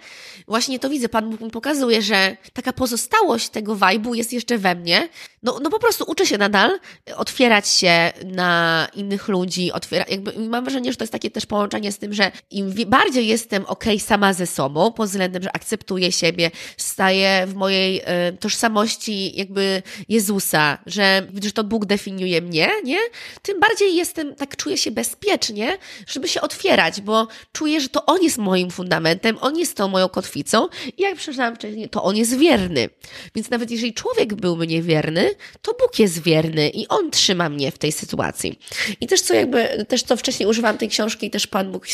właśnie 0.47 0.79
to 0.79 0.89
widzę, 0.89 1.09
Pan 1.09 1.29
Bóg 1.29 1.41
mi 1.41 1.51
pokazuje, 1.51 2.01
że 2.01 2.37
taka 2.53 2.73
pozostałość 2.73 3.49
tego 3.49 3.75
wajbu 3.75 4.13
jest 4.13 4.33
jeszcze 4.33 4.57
we 4.57 4.75
mnie. 4.75 5.09
No, 5.47 5.59
no 5.61 5.69
po 5.69 5.79
prostu 5.79 6.05
uczę 6.07 6.25
się 6.25 6.37
nadal 6.37 6.79
otwierać 7.15 7.67
się 7.67 8.11
na 8.25 8.87
innych 8.93 9.27
ludzi, 9.27 9.71
otwiera, 9.71 10.05
jakby 10.09 10.39
mam 10.39 10.63
wrażenie, 10.63 10.91
że 10.91 10.97
to 10.97 11.03
jest 11.03 11.11
takie 11.11 11.31
też 11.31 11.45
połączenie 11.45 11.91
z 11.91 11.97
tym, 11.97 12.13
że 12.13 12.31
im 12.51 12.73
bardziej 12.87 13.27
jestem 13.27 13.65
ok 13.65 13.83
sama 13.99 14.33
ze 14.33 14.47
sobą, 14.47 14.91
pod 14.91 15.09
względem, 15.09 15.43
że 15.43 15.55
akceptuję 15.55 16.11
siebie, 16.11 16.51
staję 16.77 17.45
w 17.47 17.55
mojej 17.55 17.99
y, 17.99 18.37
tożsamości 18.39 19.37
jakby 19.37 19.81
Jezusa, 20.09 20.77
że, 20.85 21.27
że 21.43 21.51
to 21.51 21.63
Bóg 21.63 21.85
definiuje 21.85 22.41
mnie, 22.41 22.69
nie? 22.83 22.99
Tym 23.41 23.59
bardziej 23.59 23.95
jestem, 23.95 24.35
tak 24.35 24.55
czuję 24.55 24.77
się 24.77 24.91
bezpiecznie, 24.91 25.77
żeby 26.07 26.27
się 26.27 26.41
otwierać, 26.41 27.01
bo 27.01 27.27
czuję, 27.51 27.81
że 27.81 27.89
to 27.89 28.05
On 28.05 28.23
jest 28.23 28.37
moim 28.37 28.71
fundamentem, 28.71 29.37
On 29.41 29.57
jest 29.57 29.77
tą 29.77 29.87
moją 29.87 30.09
kotwicą 30.09 30.67
i 30.97 31.01
jak 31.01 31.15
przeczytałam 31.15 31.55
wcześniej, 31.55 31.89
to 31.89 32.03
On 32.03 32.15
jest 32.15 32.37
wierny. 32.37 32.89
Więc 33.35 33.49
nawet 33.49 33.71
jeżeli 33.71 33.93
człowiek 33.93 34.33
był 34.33 34.57
mnie 34.57 34.81
wierny, 34.81 35.36
to 35.61 35.73
Bóg 35.79 35.99
jest 35.99 36.23
wierny 36.23 36.69
i 36.69 36.87
On 36.87 37.11
trzyma 37.11 37.49
mnie 37.49 37.71
w 37.71 37.77
tej 37.77 37.91
sytuacji. 37.91 38.59
I 39.01 39.07
też 39.07 39.21
co 39.21 39.33
jakby, 39.33 39.85
też 39.87 40.03
co 40.03 40.17
wcześniej 40.17 40.49
używałam 40.49 40.77
tej 40.77 40.89
książki 40.89 41.27
i 41.27 41.29
też 41.29 41.47
Pan 41.47 41.71
Bóg 41.71 41.87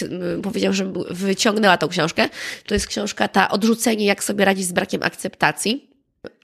powiedział, 0.44 0.74
że 0.74 0.94
wyciągnęła 1.10 1.78
tą 1.78 1.88
książkę. 1.88 2.30
To 2.66 2.74
jest 2.74 2.88
książka 2.88 3.28
ta 3.28 3.50
Odrzucenie, 3.50 4.06
jak 4.06 4.24
sobie 4.24 4.46
radzić 4.46 4.66
z 4.66 4.72
brakiem 4.72 5.04
akceptacji. 5.04 5.94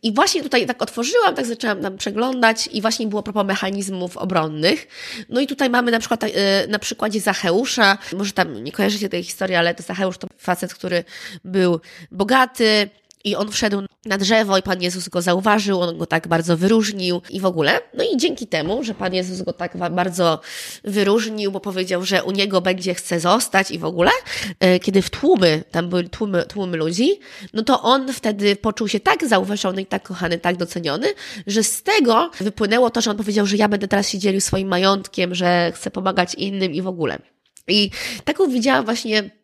I 0.04 0.14
właśnie 0.14 0.44
tutaj 0.44 0.66
tak 0.66 0.82
otworzyłam, 0.82 1.36
tak 1.36 1.46
zaczęłam 1.46 1.82
tam 1.82 1.98
przeglądać 1.98 2.70
i 2.72 2.82
właśnie 2.82 3.08
było 3.08 3.24
propos 3.24 3.46
mechanizmów 3.46 4.18
obronnych. 4.18 4.88
No 5.30 5.42
i 5.42 5.48
tutaj 5.48 5.70
mamy 5.70 5.92
na 5.92 6.00
przykład 6.00 6.24
e, 6.24 6.68
na 6.68 6.80
przykładzie 6.80 7.20
Zacheusza, 7.20 7.98
może 8.18 8.32
tam 8.32 8.64
nie 8.64 8.72
kojarzycie 8.72 9.10
tej 9.10 9.24
historii, 9.24 9.56
ale 9.56 9.76
to 9.76 9.84
Zacheusz 9.84 10.18
to 10.18 10.28
facet, 10.38 10.74
który 10.74 11.04
był 11.46 11.80
bogaty, 12.12 12.90
i 13.23 13.36
on 13.36 13.51
wszedł 13.51 13.82
na 14.05 14.17
drzewo 14.17 14.58
i 14.58 14.62
Pan 14.62 14.82
Jezus 14.82 15.10
go 15.10 15.21
zauważył, 15.21 15.82
on 15.82 15.97
go 15.97 16.05
tak 16.05 16.27
bardzo 16.27 16.58
wyróżnił 16.58 17.21
i 17.29 17.39
w 17.39 17.45
ogóle. 17.45 17.79
No 17.93 18.03
i 18.03 18.17
dzięki 18.17 18.47
temu, 18.47 18.84
że 18.84 18.93
Pan 18.93 19.13
Jezus 19.13 19.41
go 19.41 19.53
tak 19.53 19.77
bardzo 19.77 20.39
wyróżnił, 20.84 21.51
bo 21.51 21.60
powiedział, 21.60 22.05
że 22.05 22.23
u 22.23 22.32
niego 22.32 22.62
będzie 22.62 22.93
chce 22.93 23.19
zostać 23.19 23.71
i 23.71 23.79
w 23.79 23.86
ogóle, 23.86 24.12
e, 24.60 24.79
kiedy 24.79 25.01
w 25.01 25.10
tłumy, 25.10 25.63
tam 25.71 25.89
były 25.89 26.03
tłumy, 26.03 26.45
tłumy 26.45 26.77
ludzi, 26.77 27.19
no 27.53 27.63
to 27.63 27.82
on 27.82 28.13
wtedy 28.13 28.55
poczuł 28.55 28.88
się 28.88 28.99
tak 28.99 29.27
zauważony 29.27 29.82
i 29.82 29.86
tak 29.86 30.03
kochany, 30.03 30.38
tak 30.38 30.58
doceniony, 30.58 31.08
że 31.47 31.63
z 31.63 31.84
tego 31.84 32.32
wypłynęło 32.39 32.89
to, 32.89 33.01
że 33.01 33.12
on 33.12 33.17
powiedział, 33.17 33.45
że 33.45 33.58
ja 33.58 33.67
będę 33.67 33.88
teraz 33.88 34.10
się 34.10 34.19
dzielił 34.19 34.41
swoim 34.41 34.67
majątkiem, 34.67 35.36
że 35.36 35.71
chcę 35.75 35.91
pomagać 35.91 36.36
innym 36.36 36.73
i 36.73 36.82
w 36.82 36.88
ogóle. 36.88 37.17
I 37.67 37.91
taką 38.25 38.49
widziałam 38.49 38.86
właśnie 38.86 39.38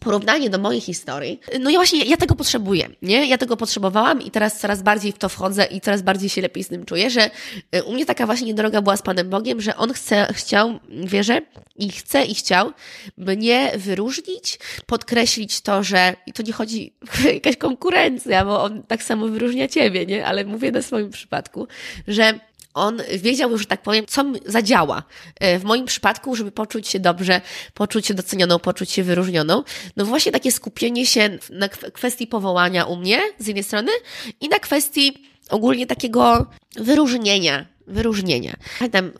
porównanie 0.00 0.50
do 0.50 0.58
mojej 0.58 0.80
historii, 0.80 1.40
no 1.60 1.70
i 1.70 1.74
właśnie 1.74 2.04
ja 2.04 2.16
tego 2.16 2.34
potrzebuję, 2.34 2.88
nie? 3.02 3.26
Ja 3.26 3.38
tego 3.38 3.56
potrzebowałam 3.56 4.22
i 4.22 4.30
teraz 4.30 4.60
coraz 4.60 4.82
bardziej 4.82 5.12
w 5.12 5.18
to 5.18 5.28
wchodzę 5.28 5.64
i 5.64 5.80
coraz 5.80 6.02
bardziej 6.02 6.28
się 6.28 6.40
lepiej 6.40 6.64
z 6.64 6.68
tym 6.68 6.84
czuję, 6.84 7.10
że 7.10 7.30
y, 7.76 7.84
u 7.84 7.92
mnie 7.92 8.06
taka 8.06 8.26
właśnie 8.26 8.54
droga 8.54 8.82
była 8.82 8.96
z 8.96 9.02
Panem 9.02 9.30
Bogiem, 9.30 9.60
że 9.60 9.76
On 9.76 9.92
chce, 9.92 10.26
chciał, 10.32 10.78
wierzę 10.88 11.42
i 11.76 11.90
chce 11.90 12.24
i 12.24 12.34
chciał 12.34 12.72
mnie 13.16 13.72
wyróżnić, 13.76 14.58
podkreślić 14.86 15.60
to, 15.60 15.82
że 15.82 16.16
i 16.26 16.32
to 16.32 16.42
nie 16.42 16.52
chodzi 16.52 16.92
jakaś 17.34 17.56
konkurencja, 17.56 18.44
bo 18.44 18.62
On 18.62 18.82
tak 18.82 19.02
samo 19.02 19.28
wyróżnia 19.28 19.68
Ciebie, 19.68 20.06
nie? 20.06 20.26
Ale 20.26 20.44
mówię 20.44 20.72
na 20.72 20.82
swoim 20.82 21.10
przypadku, 21.10 21.68
że 22.08 22.40
on 22.74 23.02
wiedział, 23.18 23.58
że 23.58 23.64
tak 23.64 23.82
powiem, 23.82 24.06
co 24.06 24.24
zadziała 24.46 25.02
e, 25.40 25.58
w 25.58 25.64
moim 25.64 25.86
przypadku, 25.86 26.36
żeby 26.36 26.52
poczuć 26.52 26.88
się 26.88 27.00
dobrze, 27.00 27.40
poczuć 27.74 28.06
się 28.06 28.14
docenioną, 28.14 28.58
poczuć 28.58 28.90
się 28.90 29.02
wyróżnioną. 29.02 29.62
No 29.96 30.04
właśnie 30.04 30.32
takie 30.32 30.52
skupienie 30.52 31.06
się 31.06 31.38
na 31.50 31.68
kwestii 31.68 32.26
powołania 32.26 32.84
u 32.84 32.96
mnie 32.96 33.20
z 33.38 33.46
jednej 33.46 33.64
strony 33.64 33.92
i 34.40 34.48
na 34.48 34.58
kwestii 34.58 35.28
ogólnie 35.50 35.86
takiego 35.86 36.46
wyróżnienia, 36.76 37.66
wyróżnienia. 37.86 38.56
Pamiętam, 38.78 39.10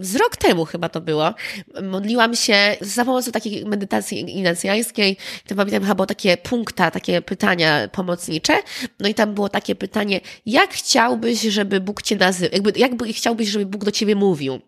z 0.00 0.16
rok 0.16 0.36
temu 0.36 0.64
chyba 0.64 0.88
to 0.88 1.00
było, 1.00 1.34
modliłam 1.82 2.36
się 2.36 2.76
za 2.80 3.04
pomocą 3.04 3.32
takiej 3.32 3.64
medytacji 3.64 4.38
ignacjańskiej, 4.38 5.16
to 5.48 5.54
pamiętam 5.54 5.82
chyba 5.82 5.94
było 5.94 6.06
takie 6.06 6.36
punkta, 6.36 6.90
takie 6.90 7.22
pytania 7.22 7.88
pomocnicze, 7.88 8.54
no 9.00 9.08
i 9.08 9.14
tam 9.14 9.34
było 9.34 9.48
takie 9.48 9.74
pytanie, 9.74 10.20
jak 10.46 10.74
chciałbyś, 10.74 11.40
żeby 11.40 11.80
Bóg 11.80 12.02
Cię 12.02 12.16
nazywał, 12.16 12.50
jakby, 12.52 12.72
jakby 12.76 13.12
chciałbyś, 13.12 13.48
żeby 13.48 13.66
Bóg 13.66 13.84
do 13.84 13.90
Ciebie 13.90 14.14
mówił? 14.14 14.60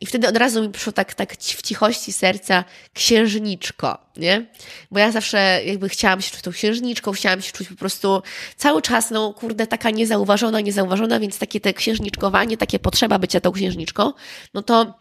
I 0.00 0.06
wtedy 0.06 0.28
od 0.28 0.36
razu 0.36 0.62
mi 0.62 0.70
przyszło 0.70 0.92
tak, 0.92 1.14
tak 1.14 1.32
w 1.36 1.62
cichości 1.62 2.12
serca 2.12 2.64
księżniczko, 2.94 3.98
nie? 4.16 4.46
Bo 4.90 4.98
ja 4.98 5.12
zawsze 5.12 5.60
jakby 5.64 5.88
chciałam 5.88 6.22
się 6.22 6.30
czuć 6.30 6.42
tą 6.42 6.50
księżniczką, 6.50 7.12
chciałam 7.12 7.42
się 7.42 7.52
czuć 7.52 7.68
po 7.68 7.74
prostu 7.74 8.22
cały 8.56 8.82
czas, 8.82 9.10
no 9.10 9.34
kurde, 9.34 9.66
taka 9.66 9.90
niezauważona, 9.90 10.60
niezauważona, 10.60 11.20
więc 11.20 11.38
takie 11.38 11.60
te 11.60 11.74
księżniczkowanie, 11.74 12.56
takie 12.56 12.78
potrzeba 12.78 13.18
bycia 13.18 13.40
tą 13.40 13.52
księżniczką, 13.52 14.12
no 14.54 14.62
to 14.62 14.94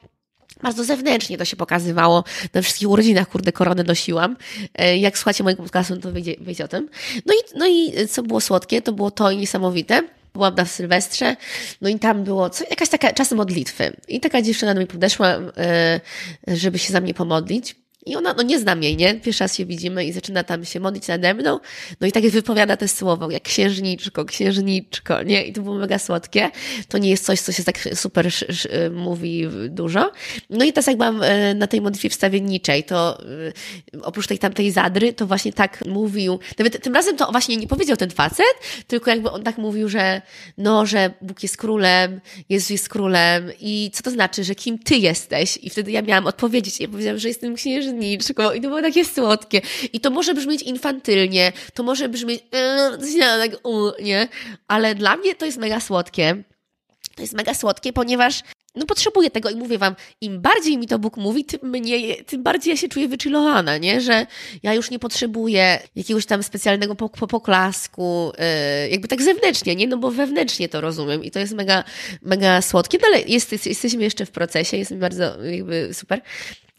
bardzo 0.63 0.83
zewnętrznie 0.83 1.37
to 1.37 1.45
się 1.45 1.55
pokazywało. 1.55 2.23
Na 2.53 2.61
wszystkich 2.61 2.89
urodzinach, 2.89 3.29
kurde, 3.29 3.51
koronę 3.51 3.83
nosiłam. 3.83 4.37
E, 4.75 4.97
jak 4.97 5.17
słuchacie 5.17 5.43
mojego 5.43 5.63
podcastu, 5.63 5.97
to 5.97 6.13
wiecie, 6.13 6.35
wiecie 6.41 6.65
o 6.65 6.67
tym. 6.67 6.89
No 7.25 7.33
i, 7.33 7.37
no 7.55 7.67
i 7.67 8.07
co 8.07 8.23
było 8.23 8.41
słodkie, 8.41 8.81
to 8.81 8.93
było 8.93 9.11
to 9.11 9.31
niesamowite 9.31 10.03
byłam 10.37 10.55
na 10.55 10.65
Sylwestrze, 10.65 11.35
no 11.81 11.89
i 11.89 11.99
tam 11.99 12.23
było 12.23 12.49
co, 12.49 12.63
jakaś 12.69 12.89
taka 12.89 13.13
czas 13.13 13.31
modlitwy. 13.31 13.95
I 14.07 14.19
taka 14.19 14.41
dziewczyna 14.41 14.73
do 14.73 14.79
mnie 14.79 14.87
podeszła, 14.87 15.27
e, 15.27 15.99
żeby 16.47 16.79
się 16.79 16.93
za 16.93 17.01
mnie 17.01 17.13
pomodlić. 17.13 17.86
I 18.07 18.15
ona, 18.15 18.33
no 18.33 18.43
nie 18.43 18.59
znam 18.59 18.83
jej, 18.83 18.97
nie? 18.97 19.15
Pierwszy 19.15 19.43
raz 19.43 19.55
się 19.55 19.65
widzimy 19.65 20.05
i 20.05 20.11
zaczyna 20.11 20.43
tam 20.43 20.65
się 20.65 20.79
modlić 20.79 21.07
nade 21.07 21.33
mną. 21.33 21.59
No 22.01 22.07
i 22.07 22.11
tak 22.11 22.27
wypowiada 22.29 22.77
te 22.77 22.87
słowo, 22.87 23.31
jak 23.31 23.43
księżniczko, 23.43 24.25
księżniczko, 24.25 25.23
nie? 25.23 25.45
I 25.45 25.53
to 25.53 25.61
było 25.61 25.75
mega 25.75 25.99
słodkie. 25.99 26.49
To 26.87 26.97
nie 26.97 27.09
jest 27.09 27.25
coś, 27.25 27.41
co 27.41 27.51
się 27.51 27.63
tak 27.63 27.79
super 27.93 28.29
mówi 28.91 29.47
dużo. 29.69 30.11
No 30.49 30.65
i 30.65 30.73
teraz 30.73 30.87
jak 30.87 30.97
byłam 30.97 31.23
e, 31.23 31.53
na 31.53 31.67
tej 31.67 31.81
modlitwie 31.81 32.09
wstawienniczej, 32.09 32.83
to 32.83 33.19
e, 33.21 34.01
oprócz 34.01 34.27
tej 34.27 34.39
tamtej 34.39 34.71
zadry, 34.71 35.13
to 35.13 35.27
właśnie 35.27 35.53
tak 35.53 35.83
mówił, 35.85 36.39
nawet 36.59 36.83
tym 36.83 36.93
razem 36.93 37.17
to 37.17 37.31
właśnie 37.31 37.57
nie 37.57 37.67
powiedział 37.67 37.97
ten 37.97 38.09
facet, 38.09 38.45
tylko 38.87 39.09
jakby 39.11 39.31
on 39.31 39.43
tak 39.43 39.57
mówił, 39.57 39.89
że 39.89 40.21
no, 40.57 40.85
że 40.85 41.11
Bóg 41.21 41.43
jest 41.43 41.57
królem, 41.57 42.21
Jezus 42.49 42.69
jest 42.69 42.89
królem 42.89 43.51
i 43.59 43.91
co 43.93 44.03
to 44.03 44.11
znaczy, 44.11 44.43
że 44.43 44.55
kim 44.55 44.79
ty 44.79 44.95
jesteś? 44.95 45.59
I 45.61 45.69
wtedy 45.69 45.91
ja 45.91 46.01
miałam 46.01 46.27
odpowiedzieć. 46.27 46.79
Ja 46.79 46.87
powiedziałam, 46.87 47.19
że 47.19 47.27
jestem 47.27 47.55
księżniczką 47.55 47.96
księżniczką 47.97 48.53
i 48.53 48.61
to 48.61 48.67
było 48.67 48.81
takie 48.81 49.05
słodkie. 49.05 49.61
I 49.93 49.99
to 49.99 50.09
może 50.09 50.33
brzmieć 50.33 50.61
infantylnie, 50.61 51.51
to 51.73 51.83
może 51.83 52.09
brzmieć 52.09 52.43
yy, 53.03 53.19
tak, 53.19 53.51
nie? 54.01 54.27
Ale 54.67 54.95
dla 54.95 55.17
mnie 55.17 55.35
to 55.35 55.45
jest 55.45 55.57
mega 55.57 55.79
słodkie. 55.79 56.43
To 57.15 57.21
jest 57.21 57.33
mega 57.33 57.53
słodkie, 57.53 57.93
ponieważ 57.93 58.43
no 58.75 58.85
potrzebuję 58.85 59.31
tego 59.31 59.49
i 59.49 59.55
mówię 59.55 59.77
wam, 59.77 59.95
im 60.21 60.41
bardziej 60.41 60.77
mi 60.77 60.87
to 60.87 60.99
Bóg 60.99 61.17
mówi, 61.17 61.45
tym, 61.45 61.59
mnie, 61.63 62.15
tym 62.23 62.43
bardziej 62.43 62.71
ja 62.71 62.77
się 62.77 62.87
czuję 62.87 63.07
wyczulowana, 63.07 63.77
nie? 63.77 64.01
Że 64.01 64.25
ja 64.63 64.73
już 64.73 64.91
nie 64.91 64.99
potrzebuję 64.99 65.79
jakiegoś 65.95 66.25
tam 66.25 66.43
specjalnego 66.43 66.95
poklasku, 66.95 68.31
yy, 68.83 68.89
jakby 68.89 69.07
tak 69.07 69.21
zewnętrznie, 69.21 69.75
nie? 69.75 69.87
No 69.87 69.97
bo 69.97 70.11
wewnętrznie 70.11 70.69
to 70.69 70.81
rozumiem 70.81 71.23
i 71.23 71.31
to 71.31 71.39
jest 71.39 71.53
mega, 71.53 71.83
mega 72.21 72.61
słodkie, 72.61 72.97
no 73.01 73.07
ale 73.07 73.21
jest, 73.21 73.65
jesteśmy 73.65 74.03
jeszcze 74.03 74.25
w 74.25 74.31
procesie, 74.31 74.77
jest 74.77 74.91
mi 74.91 74.97
bardzo 74.97 75.43
jakby 75.43 75.93
super 75.93 76.21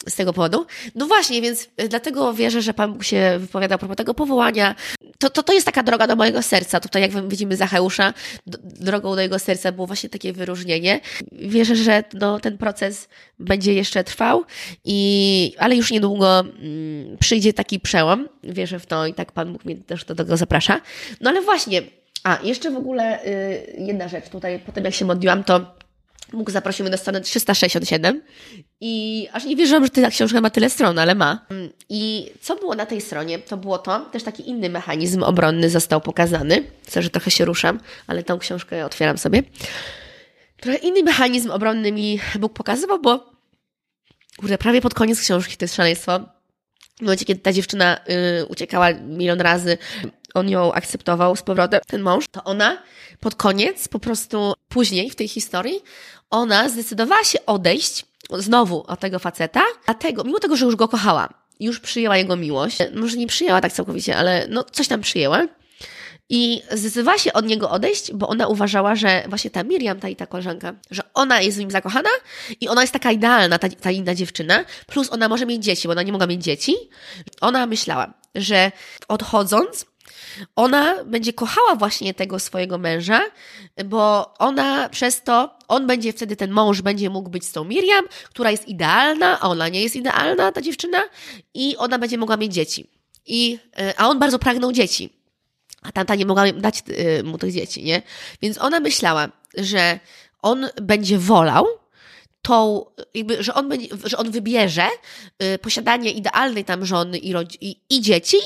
z 0.06 0.14
tego 0.14 0.32
powodu. 0.32 0.66
No 0.94 1.06
właśnie, 1.06 1.42
więc 1.42 1.68
e, 1.76 1.88
dlatego 1.88 2.34
wierzę, 2.34 2.62
że 2.62 2.74
Pan 2.74 2.92
Bóg 2.92 3.04
się 3.04 3.36
wypowiada 3.38 3.74
a 3.74 3.78
propos 3.78 3.96
tego 3.96 4.14
powołania. 4.14 4.74
To, 5.18 5.30
to, 5.30 5.42
to 5.42 5.52
jest 5.52 5.66
taka 5.66 5.82
droga 5.82 6.06
do 6.06 6.16
mojego 6.16 6.42
serca. 6.42 6.80
Tutaj, 6.80 7.02
jak 7.02 7.28
widzimy 7.28 7.56
Zacheusza, 7.56 8.14
drogą 8.64 9.14
do 9.14 9.20
jego 9.20 9.38
serca 9.38 9.72
było 9.72 9.86
właśnie 9.86 10.08
takie 10.08 10.32
wyróżnienie. 10.32 11.00
Wierzę, 11.32 11.76
że 11.76 12.04
no, 12.14 12.40
ten 12.40 12.58
proces 12.58 13.08
będzie 13.38 13.74
jeszcze 13.74 14.04
trwał, 14.04 14.44
i, 14.84 15.54
ale 15.58 15.76
już 15.76 15.90
niedługo 15.90 16.40
mm, 16.40 17.16
przyjdzie 17.20 17.52
taki 17.52 17.80
przełom. 17.80 18.28
Wierzę 18.42 18.78
w 18.78 18.86
to 18.86 19.06
i 19.06 19.14
tak 19.14 19.32
Pan 19.32 19.52
Bóg 19.52 19.64
mnie 19.64 19.76
też 19.76 20.04
do 20.04 20.14
tego 20.14 20.36
zaprasza. 20.36 20.80
No 21.20 21.30
ale 21.30 21.42
właśnie, 21.42 21.82
a 22.24 22.38
jeszcze 22.42 22.70
w 22.70 22.76
ogóle 22.76 23.26
y, 23.26 23.74
jedna 23.78 24.08
rzecz. 24.08 24.28
Tutaj, 24.28 24.58
potem 24.66 24.84
jak 24.84 24.94
się 24.94 25.04
modliłam, 25.04 25.44
to 25.44 25.78
Bóg 26.32 26.50
zaprosił 26.50 26.84
mnie 26.84 26.90
na 26.90 26.96
stronę 26.96 27.20
367 27.20 28.22
i 28.80 29.28
aż 29.32 29.44
nie 29.44 29.56
wierzyłam, 29.56 29.84
że 29.84 29.90
ta 29.90 30.10
książka 30.10 30.40
ma 30.40 30.50
tyle 30.50 30.70
stron, 30.70 30.98
ale 30.98 31.14
ma. 31.14 31.46
I 31.88 32.30
co 32.40 32.56
było 32.56 32.74
na 32.74 32.86
tej 32.86 33.00
stronie? 33.00 33.38
To 33.38 33.56
było 33.56 33.78
to, 33.78 34.00
też 34.00 34.22
taki 34.22 34.48
inny 34.48 34.70
mechanizm 34.70 35.22
obronny 35.22 35.70
został 35.70 36.00
pokazany. 36.00 36.64
Chcę, 36.86 37.02
że 37.02 37.10
trochę 37.10 37.30
się 37.30 37.44
ruszam, 37.44 37.80
ale 38.06 38.22
tą 38.22 38.38
książkę 38.38 38.84
otwieram 38.84 39.18
sobie. 39.18 39.42
Trochę 40.60 40.78
inny 40.78 41.02
mechanizm 41.02 41.50
obronny 41.50 41.92
mi 41.92 42.20
Bóg 42.40 42.52
pokazywał, 42.52 43.00
bo 43.00 43.32
kurde, 44.36 44.58
prawie 44.58 44.80
pod 44.80 44.94
koniec 44.94 45.20
książki 45.20 45.56
to 45.56 45.64
jest 45.64 45.74
szaleństwo. 45.74 46.20
W 46.98 47.02
momencie, 47.02 47.24
kiedy 47.24 47.40
ta 47.40 47.52
dziewczyna 47.52 48.00
y, 48.40 48.46
uciekała 48.46 48.92
milion 48.92 49.40
razy, 49.40 49.78
on 50.38 50.48
ją 50.48 50.72
akceptował 50.72 51.36
z 51.36 51.42
powrotem, 51.42 51.80
ten 51.86 52.02
mąż, 52.02 52.24
to 52.30 52.44
ona 52.44 52.82
pod 53.20 53.34
koniec, 53.34 53.88
po 53.88 53.98
prostu 53.98 54.52
później 54.68 55.10
w 55.10 55.16
tej 55.16 55.28
historii, 55.28 55.80
ona 56.30 56.68
zdecydowała 56.68 57.24
się 57.24 57.46
odejść 57.46 58.06
znowu 58.30 58.84
od 58.86 59.00
tego 59.00 59.18
faceta, 59.18 59.62
dlatego, 59.84 60.24
mimo 60.24 60.38
tego, 60.38 60.56
że 60.56 60.64
już 60.64 60.76
go 60.76 60.88
kochała, 60.88 61.28
już 61.60 61.80
przyjęła 61.80 62.16
jego 62.16 62.36
miłość, 62.36 62.78
może 62.94 63.16
nie 63.16 63.26
przyjęła 63.26 63.60
tak 63.60 63.72
całkowicie, 63.72 64.16
ale 64.16 64.46
no 64.48 64.64
coś 64.64 64.88
tam 64.88 65.00
przyjęła, 65.00 65.46
i 66.30 66.62
zdecydowała 66.70 67.18
się 67.18 67.32
od 67.32 67.46
niego 67.46 67.70
odejść, 67.70 68.12
bo 68.12 68.28
ona 68.28 68.46
uważała, 68.46 68.96
że 68.96 69.24
właśnie 69.28 69.50
ta 69.50 69.64
Miriam, 69.64 70.00
ta 70.00 70.08
i 70.08 70.16
ta 70.16 70.26
koleżanka, 70.26 70.74
że 70.90 71.02
ona 71.14 71.40
jest 71.40 71.56
w 71.56 71.60
nim 71.60 71.70
zakochana 71.70 72.10
i 72.60 72.68
ona 72.68 72.80
jest 72.80 72.92
taka 72.92 73.12
idealna, 73.12 73.58
ta, 73.58 73.68
ta 73.68 73.90
inna 73.90 74.14
dziewczyna, 74.14 74.64
plus 74.86 75.12
ona 75.12 75.28
może 75.28 75.46
mieć 75.46 75.64
dzieci, 75.64 75.88
bo 75.88 75.92
ona 75.92 76.02
nie 76.02 76.12
mogła 76.12 76.26
mieć 76.26 76.44
dzieci. 76.44 76.76
Ona 77.40 77.66
myślała, 77.66 78.14
że 78.34 78.72
odchodząc, 79.08 79.86
ona 80.56 81.04
będzie 81.04 81.32
kochała 81.32 81.74
właśnie 81.74 82.14
tego 82.14 82.38
swojego 82.38 82.78
męża, 82.78 83.20
bo 83.84 84.34
ona 84.38 84.88
przez 84.88 85.22
to, 85.22 85.58
on 85.68 85.86
będzie 85.86 86.12
wtedy, 86.12 86.36
ten 86.36 86.50
mąż 86.50 86.82
będzie 86.82 87.10
mógł 87.10 87.30
być 87.30 87.44
z 87.44 87.52
tą 87.52 87.64
Miriam, 87.64 88.04
która 88.30 88.50
jest 88.50 88.68
idealna, 88.68 89.40
a 89.40 89.48
ona 89.48 89.68
nie 89.68 89.82
jest 89.82 89.96
idealna, 89.96 90.52
ta 90.52 90.62
dziewczyna, 90.62 90.98
i 91.54 91.76
ona 91.76 91.98
będzie 91.98 92.18
mogła 92.18 92.36
mieć 92.36 92.54
dzieci. 92.54 92.90
I, 93.26 93.58
e, 93.78 93.94
a 94.00 94.08
on 94.08 94.18
bardzo 94.18 94.38
pragnął 94.38 94.72
dzieci. 94.72 95.12
A 95.82 95.92
tamta 95.92 96.14
nie 96.14 96.26
mogła 96.26 96.52
dać 96.52 96.82
e, 96.88 97.22
mu 97.22 97.38
tych 97.38 97.52
dzieci, 97.52 97.84
nie? 97.84 98.02
Więc 98.42 98.58
ona 98.58 98.80
myślała, 98.80 99.28
że 99.56 100.00
on 100.42 100.68
będzie 100.82 101.18
wolał, 101.18 101.66
tą, 102.42 102.84
jakby, 103.14 103.42
że 103.42 103.54
on, 103.54 103.68
będzie, 103.68 103.88
że 104.04 104.16
on 104.18 104.30
wybierze 104.30 104.86
y, 105.42 105.58
posiadanie 105.58 106.10
idealnej 106.10 106.64
tam 106.64 106.86
żony 106.86 107.18
i, 107.18 107.34
i, 107.60 107.76
i 107.90 108.00
dzieci 108.00 108.36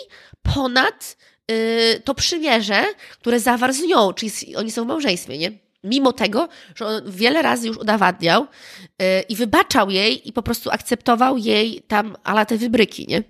ponad 0.54 1.16
to 2.04 2.14
przymierze, 2.14 2.84
które 3.20 3.40
zawarł 3.40 3.72
z 3.72 3.82
nią, 3.82 4.12
czyli 4.12 4.56
oni 4.56 4.70
są 4.70 4.84
w 4.84 4.86
małżeństwie, 4.86 5.38
nie? 5.38 5.52
Mimo 5.84 6.12
tego, 6.12 6.48
że 6.74 6.86
on 6.86 7.10
wiele 7.10 7.42
razy 7.42 7.66
już 7.66 7.76
udowadniał 7.76 8.42
y, 8.42 8.46
i 9.28 9.36
wybaczał 9.36 9.90
jej 9.90 10.28
i 10.28 10.32
po 10.32 10.42
prostu 10.42 10.70
akceptował 10.70 11.38
jej 11.38 11.82
tam 11.88 12.16
ala 12.24 12.44
te 12.44 12.56
wybryki, 12.56 13.06
nie? 13.08 13.22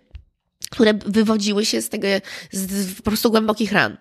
Które 0.70 0.94
wywodziły 0.94 1.64
się 1.64 1.82
z 1.82 1.88
tego, 1.88 2.06
z 2.52 2.94
po 2.96 3.02
prostu 3.02 3.30
głębokich 3.30 3.72
ran. 3.72 3.96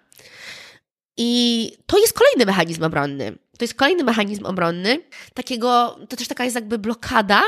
I 1.18 1.72
to 1.86 1.98
jest 1.98 2.14
kolejny 2.14 2.46
mechanizm 2.46 2.84
obronny. 2.84 3.38
To 3.62 3.66
jest 3.66 3.74
kolejny 3.74 4.04
mechanizm 4.04 4.46
obronny, 4.46 5.00
takiego, 5.34 6.00
to 6.10 6.18
też 6.18 6.28
taka 6.28 6.44
jest 6.44 6.56
jakby 6.56 6.80
blokada, 6.80 7.42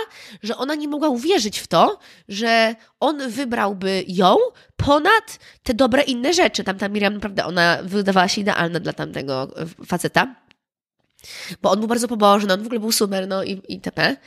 że 0.43 0.58
ona 0.58 0.76
nie 0.76 0.88
mogła 0.88 1.10
uwierzyć 1.10 1.60
w 1.60 1.67
to, 1.67 1.99
że 2.28 2.76
on 2.99 3.30
wybrałby 3.30 4.04
ją 4.08 4.36
ponad 4.76 5.39
te 5.63 5.73
dobre 5.73 6.02
inne 6.02 6.34
rzeczy. 6.34 6.63
Tamta 6.63 6.89
Miriam 6.89 7.13
naprawdę, 7.13 7.45
ona 7.45 7.78
wydawała 7.84 8.28
się 8.28 8.41
idealna 8.41 8.80
dla 8.80 8.93
tamtego 8.93 9.54
faceta. 9.86 10.36
bo 11.62 11.71
on 11.71 11.80
był 11.80 11.88
bardzo 11.88 12.08
pobożny, 12.08 12.54
on 12.54 12.63
w 12.63 12.65
ogóle 12.65 12.80
był 12.80 12.91
super, 12.91 13.28
no 13.28 13.43
i 13.43 13.62
itp. 13.67 14.17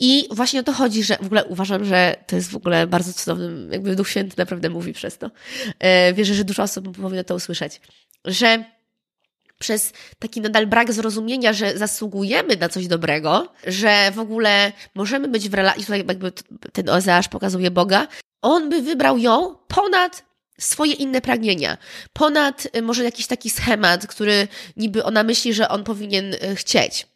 I 0.00 0.28
właśnie 0.30 0.60
o 0.60 0.62
to 0.62 0.72
chodzi, 0.72 1.02
że 1.02 1.16
w 1.16 1.26
ogóle 1.26 1.44
uważam, 1.44 1.84
że 1.84 2.16
to 2.26 2.36
jest 2.36 2.50
w 2.50 2.56
ogóle 2.56 2.86
bardzo 2.86 3.12
cudowny, 3.12 3.68
jakby 3.72 3.96
Duch 3.96 4.08
Święty 4.08 4.34
naprawdę 4.38 4.70
mówi 4.70 4.92
przez 4.92 5.18
to. 5.18 5.30
E, 5.78 6.14
wierzę, 6.14 6.34
że 6.34 6.44
dużo 6.44 6.62
osób 6.62 6.96
powinno 6.96 7.24
to 7.24 7.34
usłyszeć, 7.34 7.80
że 8.24 8.77
przez 9.58 9.92
taki 10.18 10.40
nadal 10.40 10.66
brak 10.66 10.92
zrozumienia, 10.92 11.52
że 11.52 11.78
zasługujemy 11.78 12.56
na 12.56 12.68
coś 12.68 12.86
dobrego, 12.86 13.52
że 13.66 14.10
w 14.14 14.18
ogóle 14.18 14.72
możemy 14.94 15.28
być 15.28 15.48
w 15.48 15.54
relacji, 15.54 15.82
tutaj 15.82 16.04
jakby 16.08 16.32
ten 16.72 16.88
Ozeasz 16.88 17.28
pokazuje 17.28 17.70
Boga, 17.70 18.08
on 18.42 18.70
by 18.70 18.82
wybrał 18.82 19.18
ją 19.18 19.56
ponad 19.68 20.24
swoje 20.60 20.92
inne 20.92 21.20
pragnienia, 21.20 21.78
ponad 22.12 22.68
y, 22.76 22.82
może 22.82 23.04
jakiś 23.04 23.26
taki 23.26 23.50
schemat, 23.50 24.06
który 24.06 24.48
niby 24.76 25.04
ona 25.04 25.22
myśli, 25.22 25.54
że 25.54 25.68
on 25.68 25.84
powinien 25.84 26.34
y, 26.34 26.56
chcieć 26.56 27.06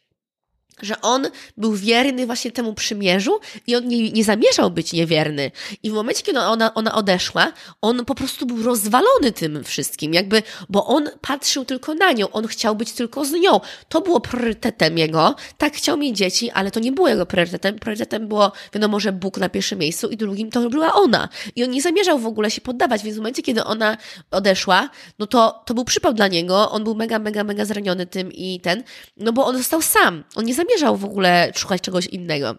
że 0.81 1.01
on 1.01 1.27
był 1.57 1.73
wierny 1.73 2.25
właśnie 2.25 2.51
temu 2.51 2.73
przymierzu 2.73 3.39
i 3.67 3.75
on 3.75 3.87
nie, 3.87 4.11
nie 4.11 4.23
zamierzał 4.23 4.71
być 4.71 4.93
niewierny. 4.93 5.51
I 5.83 5.89
w 5.89 5.93
momencie, 5.93 6.23
kiedy 6.23 6.39
ona, 6.39 6.73
ona 6.73 6.95
odeszła, 6.95 7.53
on 7.81 8.05
po 8.05 8.15
prostu 8.15 8.45
był 8.45 8.63
rozwalony 8.63 9.31
tym 9.31 9.63
wszystkim, 9.63 10.13
jakby, 10.13 10.43
bo 10.69 10.85
on 10.85 11.09
patrzył 11.21 11.65
tylko 11.65 11.93
na 11.93 12.11
nią, 12.11 12.31
on 12.31 12.47
chciał 12.47 12.75
być 12.75 12.91
tylko 12.91 13.25
z 13.25 13.31
nią. 13.31 13.59
To 13.89 14.01
było 14.01 14.19
priorytetem 14.21 14.97
jego. 14.97 15.35
Tak, 15.57 15.73
chciał 15.73 15.97
mieć 15.97 16.17
dzieci, 16.17 16.51
ale 16.51 16.71
to 16.71 16.79
nie 16.79 16.91
było 16.91 17.07
jego 17.07 17.25
priorytetem. 17.25 17.79
Priorytetem 17.79 18.27
było, 18.27 18.51
wiadomo, 18.73 18.99
że 18.99 19.11
Bóg 19.11 19.37
na 19.37 19.49
pierwszym 19.49 19.79
miejscu 19.79 20.07
i 20.09 20.17
drugim 20.17 20.51
to 20.51 20.69
była 20.69 20.93
ona. 20.93 21.29
I 21.55 21.63
on 21.63 21.69
nie 21.69 21.81
zamierzał 21.81 22.19
w 22.19 22.25
ogóle 22.25 22.51
się 22.51 22.61
poddawać, 22.61 23.03
więc 23.03 23.15
w 23.15 23.19
momencie, 23.19 23.41
kiedy 23.41 23.63
ona 23.63 23.97
odeszła, 24.31 24.89
no 25.19 25.27
to, 25.27 25.63
to 25.65 25.73
był 25.73 25.85
przypał 25.85 26.13
dla 26.13 26.27
niego. 26.27 26.71
On 26.71 26.83
był 26.83 26.95
mega, 26.95 27.19
mega, 27.19 27.43
mega 27.43 27.65
zraniony 27.65 28.05
tym 28.05 28.31
i 28.31 28.59
ten, 28.59 28.83
no 29.17 29.33
bo 29.33 29.45
on 29.45 29.57
został 29.57 29.81
sam. 29.81 30.23
On 30.35 30.45
nie 30.45 30.53
zamierzał 30.53 30.72
w 30.97 31.05
ogóle 31.05 31.51
szukać 31.55 31.81
czegoś 31.81 32.05
innego. 32.05 32.55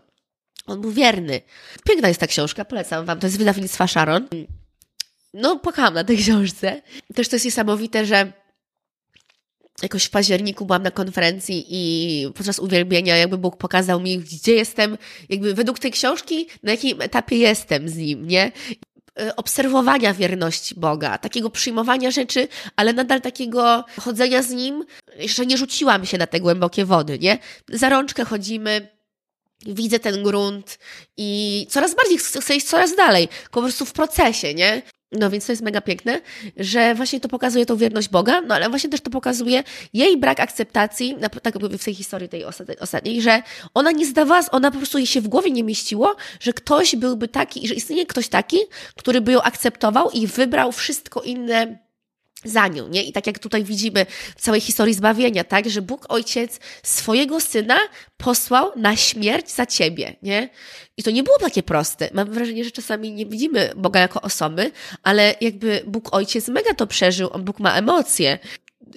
On 0.66 0.81
był 0.81 0.90
wierny. 0.90 1.40
Piękna 1.85 2.09
jest 2.09 2.20
ta 2.20 2.27
książka, 2.27 2.64
polecam 2.64 3.07
Wam. 3.07 3.20
To 3.20 3.27
jest 3.27 3.38
wydawnictwa 3.38 3.87
Sharon. 3.87 4.29
No, 5.35 5.59
płakałam 5.59 5.94
na 5.94 6.05
tej 6.05 6.16
książce. 6.24 6.83
Też 7.14 7.29
to 7.29 7.37
jest 7.37 7.44
niesamowite, 7.44 8.07
że 8.07 8.33
jakoś 9.83 10.05
w 10.05 10.11
październiku 10.11 10.66
byłam 10.66 10.83
na 10.83 10.90
konferencji 10.90 11.66
i 11.68 12.27
podczas 12.35 12.59
uwielbienia 12.59 13.16
jakby 13.16 13.38
Bóg 13.38 13.57
pokazał 13.57 14.00
mi, 14.00 14.18
gdzie 14.18 14.55
jestem, 14.55 14.98
jakby 15.29 15.55
według 15.55 15.79
tej 15.79 15.90
książki, 15.90 16.48
na 16.62 16.70
jakim 16.70 17.03
etapie 17.03 17.37
jestem 17.37 17.88
z 17.88 17.96
Nim, 17.96 18.29
nie? 18.29 18.53
E, 19.20 19.37
obserwowania 19.37 20.14
wierności 20.14 20.74
Boga, 20.74 21.18
takiego 21.18 21.50
przyjmowania 21.50 22.11
rzeczy, 22.11 22.48
ale 22.77 22.92
nadal 22.92 23.20
takiego 23.20 23.85
chodzenia 24.00 24.42
z 24.42 24.50
Nim. 24.50 24.85
Jeszcze 25.16 25.46
nie 25.46 25.59
rzuciłam 25.59 26.07
się 26.07 26.18
na 26.18 26.27
te 26.27 26.40
głębokie 26.40 26.85
wody, 26.85 27.18
nie? 27.18 27.38
Za 27.68 27.88
rączkę 27.88 28.24
chodzimy, 28.24 28.88
widzę 29.66 29.98
ten 29.98 30.22
grunt 30.22 30.79
i 31.16 31.66
coraz 31.70 31.94
bardziej 31.94 32.18
chcę 32.18 32.57
iść 32.57 32.66
coraz 32.66 32.96
dalej, 32.96 33.29
po 33.50 33.61
prostu 33.61 33.85
w 33.85 33.92
procesie, 33.92 34.55
nie? 34.55 34.83
No 35.18 35.31
więc 35.31 35.46
to 35.46 35.53
jest 35.53 35.62
mega 35.62 35.81
piękne, 35.81 36.20
że 36.57 36.94
właśnie 36.94 37.20
to 37.20 37.29
pokazuje 37.29 37.66
tą 37.66 37.77
wierność 37.77 38.09
Boga, 38.09 38.40
no 38.40 38.55
ale 38.55 38.68
właśnie 38.68 38.90
też 38.90 39.00
to 39.00 39.11
pokazuje 39.11 39.64
jej 39.92 40.16
brak 40.16 40.40
akceptacji, 40.40 41.16
tak 41.42 41.59
w 41.59 41.85
tej 41.85 41.94
historii 41.94 42.29
tej 42.29 42.44
ostatniej, 42.81 43.22
że 43.22 43.42
ona 43.74 43.90
nie 43.90 44.07
zdawała, 44.07 44.40
ona 44.50 44.70
po 44.70 44.77
prostu 44.77 44.98
jej 44.98 45.07
się 45.07 45.20
w 45.20 45.29
głowie 45.29 45.50
nie 45.50 45.64
mieściło, 45.64 46.16
że 46.40 46.53
ktoś 46.53 46.96
byłby 46.96 47.29
taki, 47.29 47.68
że 47.68 47.74
istnieje 47.74 48.07
ktoś 48.07 48.29
taki, 48.29 48.59
który 48.96 49.20
by 49.20 49.33
ją 49.33 49.42
akceptował 49.42 50.11
i 50.11 50.27
wybrał 50.27 50.72
wszystko 50.72 51.22
inne 51.22 51.84
za 52.44 52.68
nią, 52.68 52.88
nie? 52.88 53.02
I 53.02 53.12
tak 53.12 53.26
jak 53.26 53.38
tutaj 53.38 53.64
widzimy 53.64 54.07
w 54.37 54.40
całej 54.40 54.61
historii 54.61 54.94
zbawienia, 54.94 55.44
tak, 55.44 55.70
że 55.70 55.83
Bóg 55.83 56.07
Ojciec 56.09 56.61
swojego 56.83 57.40
Syna 57.40 57.78
posłał 58.16 58.72
na 58.76 58.96
śmierć 58.96 59.50
za 59.50 59.66
Ciebie, 59.66 60.16
nie? 60.22 60.48
I 60.96 61.02
to 61.02 61.11
nie 61.11 61.22
było 61.22 61.38
takie 61.38 61.62
proste. 61.62 62.11
Mam 62.12 62.30
wrażenie, 62.30 62.64
że 62.64 62.70
czasami 62.70 63.12
nie 63.12 63.26
widzimy 63.26 63.72
Boga 63.76 64.00
jako 64.00 64.20
osoby, 64.20 64.70
ale 65.02 65.35
jakby 65.40 65.83
Bóg 65.87 66.14
Ojciec 66.14 66.48
mega 66.48 66.74
to 66.74 66.87
przeżył, 66.87 67.28
on 67.33 67.44
Bóg 67.44 67.61
ma 67.61 67.74
emocje. 67.74 68.38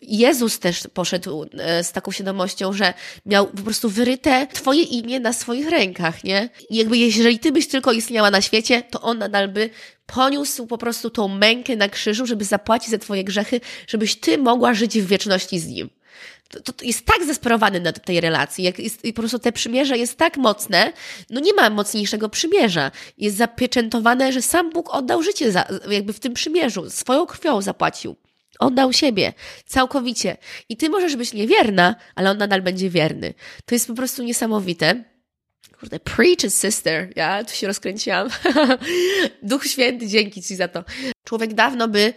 Jezus 0.01 0.59
też 0.59 0.83
poszedł 0.93 1.45
e, 1.59 1.83
z 1.83 1.91
taką 1.91 2.11
świadomością, 2.11 2.73
że 2.73 2.93
miał 3.25 3.47
po 3.47 3.61
prostu 3.61 3.89
wyryte 3.89 4.47
Twoje 4.53 4.81
imię 4.83 5.19
na 5.19 5.33
swoich 5.33 5.69
rękach, 5.69 6.23
nie? 6.23 6.49
I 6.69 6.75
jakby 6.75 6.97
jeżeli 6.97 7.39
Ty 7.39 7.51
byś 7.51 7.67
tylko 7.67 7.91
istniała 7.91 8.31
na 8.31 8.41
świecie, 8.41 8.83
to 8.91 9.01
On 9.01 9.17
nadal 9.17 9.47
by 9.47 9.69
poniósł 10.05 10.67
po 10.67 10.77
prostu 10.77 11.09
tą 11.09 11.27
mękę 11.27 11.75
na 11.75 11.89
krzyżu, 11.89 12.25
żeby 12.25 12.45
zapłacić 12.45 12.89
za 12.89 12.97
Twoje 12.97 13.23
grzechy, 13.23 13.61
żebyś 13.87 14.15
Ty 14.15 14.37
mogła 14.37 14.73
żyć 14.73 14.99
w 14.99 15.07
wieczności 15.07 15.59
z 15.59 15.67
Nim. 15.67 15.89
To, 16.49 16.73
to, 16.73 16.85
jest 16.85 17.05
tak 17.05 17.25
zesperowany 17.25 17.79
na 17.79 17.93
tej 17.93 18.21
relacji, 18.21 18.63
jak 18.63 18.79
jest, 18.79 19.05
i 19.05 19.13
po 19.13 19.21
prostu 19.21 19.39
te 19.39 19.51
przymierze 19.51 19.97
jest 19.97 20.17
tak 20.17 20.37
mocne, 20.37 20.93
no 21.29 21.39
nie 21.39 21.53
ma 21.53 21.69
mocniejszego 21.69 22.29
przymierza. 22.29 22.91
Jest 23.17 23.37
zapieczętowane, 23.37 24.31
że 24.31 24.41
sam 24.41 24.69
Bóg 24.69 24.93
oddał 24.93 25.23
życie 25.23 25.51
za, 25.51 25.67
jakby 25.89 26.13
w 26.13 26.19
tym 26.19 26.33
przymierzu, 26.33 26.89
swoją 26.89 27.25
krwią 27.25 27.61
zapłacił. 27.61 28.15
Oddał 28.59 28.93
siebie 28.93 29.33
całkowicie. 29.65 30.37
I 30.69 30.77
ty 30.77 30.89
możesz 30.89 31.15
być 31.15 31.33
niewierna, 31.33 31.95
ale 32.15 32.31
on 32.31 32.37
nadal 32.37 32.61
będzie 32.61 32.89
wierny. 32.89 33.33
To 33.65 33.75
jest 33.75 33.87
po 33.87 33.93
prostu 33.93 34.23
niesamowite. 34.23 35.03
Kurde, 35.79 35.99
preach 35.99 36.51
sister. 36.61 37.09
Ja 37.15 37.43
tu 37.43 37.55
się 37.55 37.67
rozkręciłam. 37.67 38.29
Duch 39.43 39.67
Święty, 39.67 40.07
dzięki 40.07 40.43
Ci 40.43 40.55
za 40.55 40.67
to. 40.67 40.83
Człowiek 41.23 41.53
dawno 41.53 41.87
by 41.87 42.13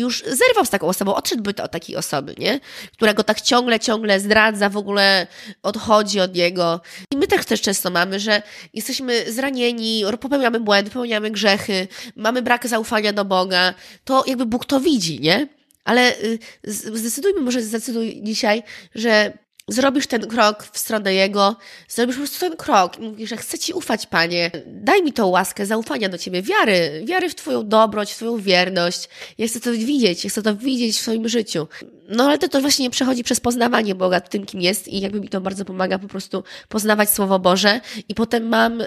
już 0.00 0.22
zerwał 0.26 0.64
z 0.64 0.70
taką 0.70 0.86
osobą, 0.86 1.14
odszedłby 1.14 1.54
to 1.54 1.62
od 1.62 1.70
takiej 1.70 1.96
osoby, 1.96 2.34
nie? 2.38 2.60
Która 2.92 3.14
go 3.14 3.24
tak 3.24 3.40
ciągle, 3.40 3.80
ciągle 3.80 4.20
zdradza, 4.20 4.68
w 4.68 4.76
ogóle 4.76 5.26
odchodzi 5.62 6.20
od 6.20 6.34
niego. 6.34 6.80
I 7.12 7.16
my 7.16 7.26
też, 7.26 7.46
też 7.46 7.60
często 7.60 7.90
mamy, 7.90 8.20
że 8.20 8.42
jesteśmy 8.74 9.32
zranieni, 9.32 10.04
popełniamy 10.20 10.60
błędy, 10.60 10.90
popełniamy 10.90 11.30
grzechy, 11.30 11.88
mamy 12.16 12.42
brak 12.42 12.66
zaufania 12.66 13.12
do 13.12 13.24
Boga. 13.24 13.74
To 14.04 14.24
jakby 14.26 14.46
Bóg 14.46 14.64
to 14.64 14.80
widzi, 14.80 15.20
nie? 15.20 15.48
Ale 15.84 16.18
y, 16.18 16.38
zdecydujmy, 16.64 17.40
może 17.40 17.62
zdecyduj 17.62 18.20
dzisiaj, 18.22 18.62
że 18.94 19.32
zrobisz 19.70 20.06
ten 20.06 20.26
krok 20.26 20.64
w 20.72 20.78
stronę 20.78 21.14
Jego, 21.14 21.56
zrobisz 21.88 22.16
po 22.16 22.20
prostu 22.20 22.40
ten 22.40 22.56
krok 22.56 22.98
i 22.98 23.02
mówisz, 23.02 23.30
że 23.30 23.36
chcę 23.36 23.58
Ci 23.58 23.72
ufać, 23.72 24.06
Panie. 24.06 24.50
Daj 24.66 25.02
mi 25.02 25.12
tą 25.12 25.26
łaskę 25.26 25.66
zaufania 25.66 26.08
do 26.08 26.18
Ciebie, 26.18 26.42
wiary, 26.42 27.02
wiary 27.04 27.28
w 27.28 27.34
Twoją 27.34 27.68
dobroć, 27.68 28.12
w 28.12 28.16
Twoją 28.16 28.38
wierność. 28.38 29.08
Ja 29.38 29.46
chcę 29.46 29.60
to 29.60 29.72
widzieć, 29.72 30.24
ja 30.24 30.30
chcę 30.30 30.42
to 30.42 30.56
widzieć 30.56 30.96
w 30.96 31.00
swoim 31.00 31.28
życiu. 31.28 31.66
No 32.10 32.24
ale 32.24 32.38
to, 32.38 32.48
to 32.48 32.60
właśnie 32.60 32.82
nie 32.82 32.90
przechodzi 32.90 33.24
przez 33.24 33.40
poznawanie 33.40 33.94
Boga 33.94 34.20
tym, 34.20 34.46
kim 34.46 34.60
jest 34.60 34.88
i 34.88 35.00
jakby 35.00 35.20
mi 35.20 35.28
to 35.28 35.40
bardzo 35.40 35.64
pomaga 35.64 35.98
po 35.98 36.08
prostu 36.08 36.44
poznawać 36.68 37.10
Słowo 37.10 37.38
Boże 37.38 37.80
i 38.08 38.14
potem 38.14 38.48
mam 38.48 38.78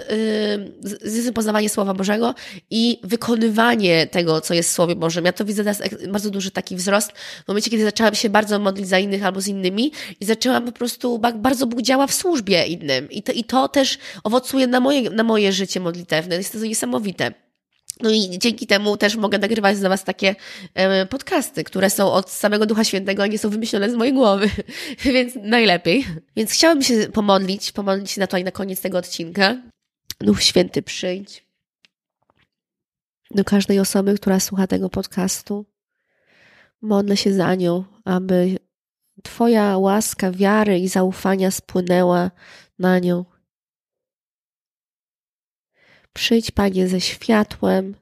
yy, 1.24 1.32
poznawanie 1.32 1.68
Słowa 1.68 1.94
Bożego 1.94 2.34
i 2.70 3.00
wykonywanie 3.02 4.06
tego, 4.06 4.40
co 4.40 4.54
jest 4.54 4.70
w 4.70 4.72
Słowie 4.72 4.96
Bożym. 4.96 5.24
Ja 5.24 5.32
to 5.32 5.44
widzę 5.44 5.64
teraz 5.64 5.82
bardzo 6.08 6.30
duży 6.30 6.50
taki 6.50 6.76
wzrost 6.76 7.12
w 7.44 7.48
momencie, 7.48 7.70
kiedy 7.70 7.84
zaczęłam 7.84 8.14
się 8.14 8.30
bardzo 8.30 8.58
modlić 8.58 8.88
za 8.88 8.98
innych 8.98 9.24
albo 9.24 9.40
z 9.40 9.46
innymi 9.46 9.92
i 10.20 10.24
zaczęłam 10.24 10.72
prostu, 10.74 11.18
bardzo 11.18 11.66
Bóg 11.66 11.82
działa 11.82 12.06
w 12.06 12.14
służbie 12.14 12.66
innym 12.66 13.10
i 13.10 13.22
to, 13.22 13.32
i 13.32 13.44
to 13.44 13.68
też 13.68 13.98
owocuje 14.24 14.66
na 14.66 14.80
moje, 14.80 15.10
na 15.10 15.22
moje 15.22 15.52
życie 15.52 15.80
modlitewne. 15.80 16.36
Jest 16.36 16.52
to 16.52 16.58
niesamowite. 16.58 17.32
No 18.00 18.10
i 18.10 18.38
dzięki 18.38 18.66
temu 18.66 18.96
też 18.96 19.16
mogę 19.16 19.38
nagrywać 19.38 19.78
dla 19.78 19.88
Was 19.88 20.04
takie 20.04 20.36
podcasty, 21.10 21.64
które 21.64 21.90
są 21.90 22.12
od 22.12 22.30
samego 22.30 22.66
Ducha 22.66 22.84
Świętego, 22.84 23.22
a 23.22 23.26
nie 23.26 23.38
są 23.38 23.50
wymyślone 23.50 23.90
z 23.90 23.94
mojej 23.94 24.14
głowy, 24.14 24.50
więc 25.04 25.32
najlepiej. 25.42 26.06
Więc 26.36 26.52
chciałabym 26.52 26.82
się 26.82 27.08
pomodlić, 27.12 27.72
pomodlić 27.72 28.10
się 28.10 28.20
na 28.20 28.26
to 28.26 28.36
i 28.36 28.44
na 28.44 28.50
koniec 28.50 28.80
tego 28.80 28.98
odcinka. 28.98 29.56
Duch 30.20 30.42
Święty 30.42 30.82
przyjdź 30.82 31.44
do 33.30 33.44
każdej 33.44 33.80
osoby, 33.80 34.14
która 34.14 34.40
słucha 34.40 34.66
tego 34.66 34.90
podcastu. 34.90 35.66
Modlę 36.82 37.16
się 37.16 37.32
za 37.32 37.54
nią, 37.54 37.84
aby 38.04 38.58
Twoja 39.22 39.78
łaska 39.78 40.30
wiary 40.30 40.78
i 40.78 40.88
zaufania 40.88 41.50
spłynęła 41.50 42.30
na 42.78 42.98
nią. 42.98 43.24
Przyjdź, 46.12 46.50
Panie, 46.50 46.88
ze 46.88 47.00
światłem, 47.00 47.94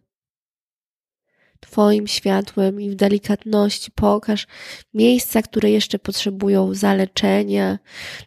Twoim 1.62 2.06
światłem 2.06 2.80
i 2.80 2.90
w 2.90 2.94
delikatności 2.94 3.90
pokaż 3.90 4.46
miejsca, 4.94 5.42
które 5.42 5.70
jeszcze 5.70 5.98
potrzebują 5.98 6.74
zaleczenia, 6.74 7.78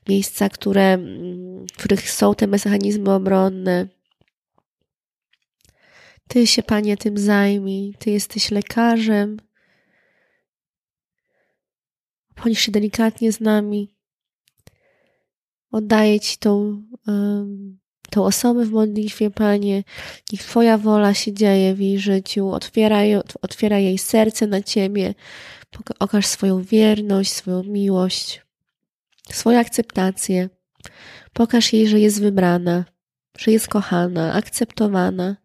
miejsca, 0.10 0.50
które, 0.50 0.98
w 1.74 1.78
których 1.78 2.12
są 2.12 2.36
te 2.36 2.48
mechanizmy 2.48 3.12
obronne. 3.12 3.88
Ty 6.28 6.48
się, 6.48 6.64
Panie, 6.64 6.98
tym 6.98 7.18
zajmij. 7.18 7.94
Ty 8.00 8.12
jesteś 8.12 8.52
lekarzem. 8.52 9.38
Bądź 12.44 12.60
się 12.60 12.72
delikatnie 12.72 13.32
z 13.32 13.40
nami. 13.40 13.96
Oddaję 15.72 16.20
Ci 16.20 16.38
tą 16.38 16.84
tą 18.10 18.26
osobę 18.26 18.66
w 18.66 18.72
modlitwie, 18.72 19.32
Panie. 19.32 19.84
Niech 20.32 20.42
Twoja 20.42 20.78
wola 20.78 21.14
się 21.14 21.34
dzieje 21.34 21.76
w 21.76 21.80
jej 21.80 22.00
życiu. 22.00 22.50
Otwieraj, 22.52 23.16
otwieraj 23.42 23.84
jej 23.84 23.98
serce 23.98 24.48
na 24.48 24.62
Ciebie. 24.62 25.14
Okaż 26.00 26.26
swoją 26.26 26.62
wierność, 26.64 27.32
swoją 27.32 27.64
miłość. 27.64 28.42
swoją 29.32 29.60
akceptację. 29.60 30.50
Pokaż 31.34 31.74
jej, 31.74 31.88
że 31.88 32.00
jest 32.00 32.22
wybrana, 32.22 32.86
że 33.38 33.52
jest 33.52 33.68
kochana, 33.68 34.34
akceptowana, 34.34 35.36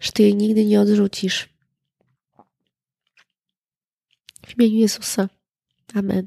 że 0.00 0.12
ty 0.12 0.22
jej 0.22 0.34
nigdy 0.34 0.64
nie 0.64 0.80
odrzucisz. 0.80 1.48
W 4.46 4.58
imieniu 4.58 4.76
Jezusa. 4.76 5.28
Amen. 5.94 6.26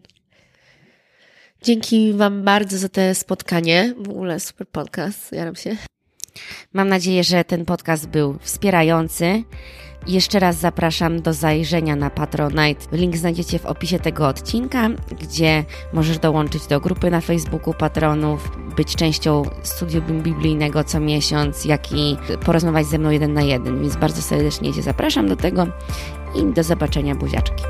Dzięki 1.62 2.14
Wam 2.14 2.44
bardzo 2.44 2.78
za 2.78 2.90
to 2.90 3.02
spotkanie. 3.14 3.94
W 3.98 4.10
ogóle 4.10 4.40
super 4.40 4.68
podcast. 4.68 5.32
Jaram 5.32 5.56
się. 5.56 5.78
Mam 6.74 6.90
nadzieję, 6.90 7.24
że 7.24 7.44
ten 7.44 7.66
podcast 7.66 8.08
był 8.08 8.38
wspierający. 8.42 9.44
Jeszcze 10.08 10.40
raz 10.40 10.56
zapraszam 10.56 11.22
do 11.22 11.34
zajrzenia 11.34 11.96
na 11.96 12.10
Patronite. 12.10 12.86
Link 12.92 13.18
znajdziecie 13.18 13.60
w 13.60 13.66
opisie 13.66 14.00
tego 14.00 14.28
odcinka, 14.28 14.90
gdzie 15.22 15.66
możesz 15.94 16.20
dołączyć 16.20 16.68
do 16.68 16.80
grupy 16.80 17.12
na 17.12 17.22
Facebooku 17.22 17.74
patronów, 17.74 18.52
być 18.76 18.96
częścią 18.96 19.44
studium 19.64 20.24
biblijnego 20.24 20.84
co 20.84 21.00
miesiąc, 21.00 21.66
jak 21.66 21.92
i 21.92 22.18
porozmawiać 22.46 22.86
ze 22.86 22.98
mną 22.98 23.10
jeden 23.10 23.34
na 23.34 23.42
jeden. 23.42 23.82
Więc 23.82 23.96
bardzo 23.96 24.22
serdecznie 24.22 24.74
Cię 24.74 24.82
zapraszam 24.82 25.28
do 25.28 25.36
tego 25.36 25.68
i 26.36 26.54
do 26.54 26.64
zobaczenia 26.64 27.16
buziaczki. 27.16 27.64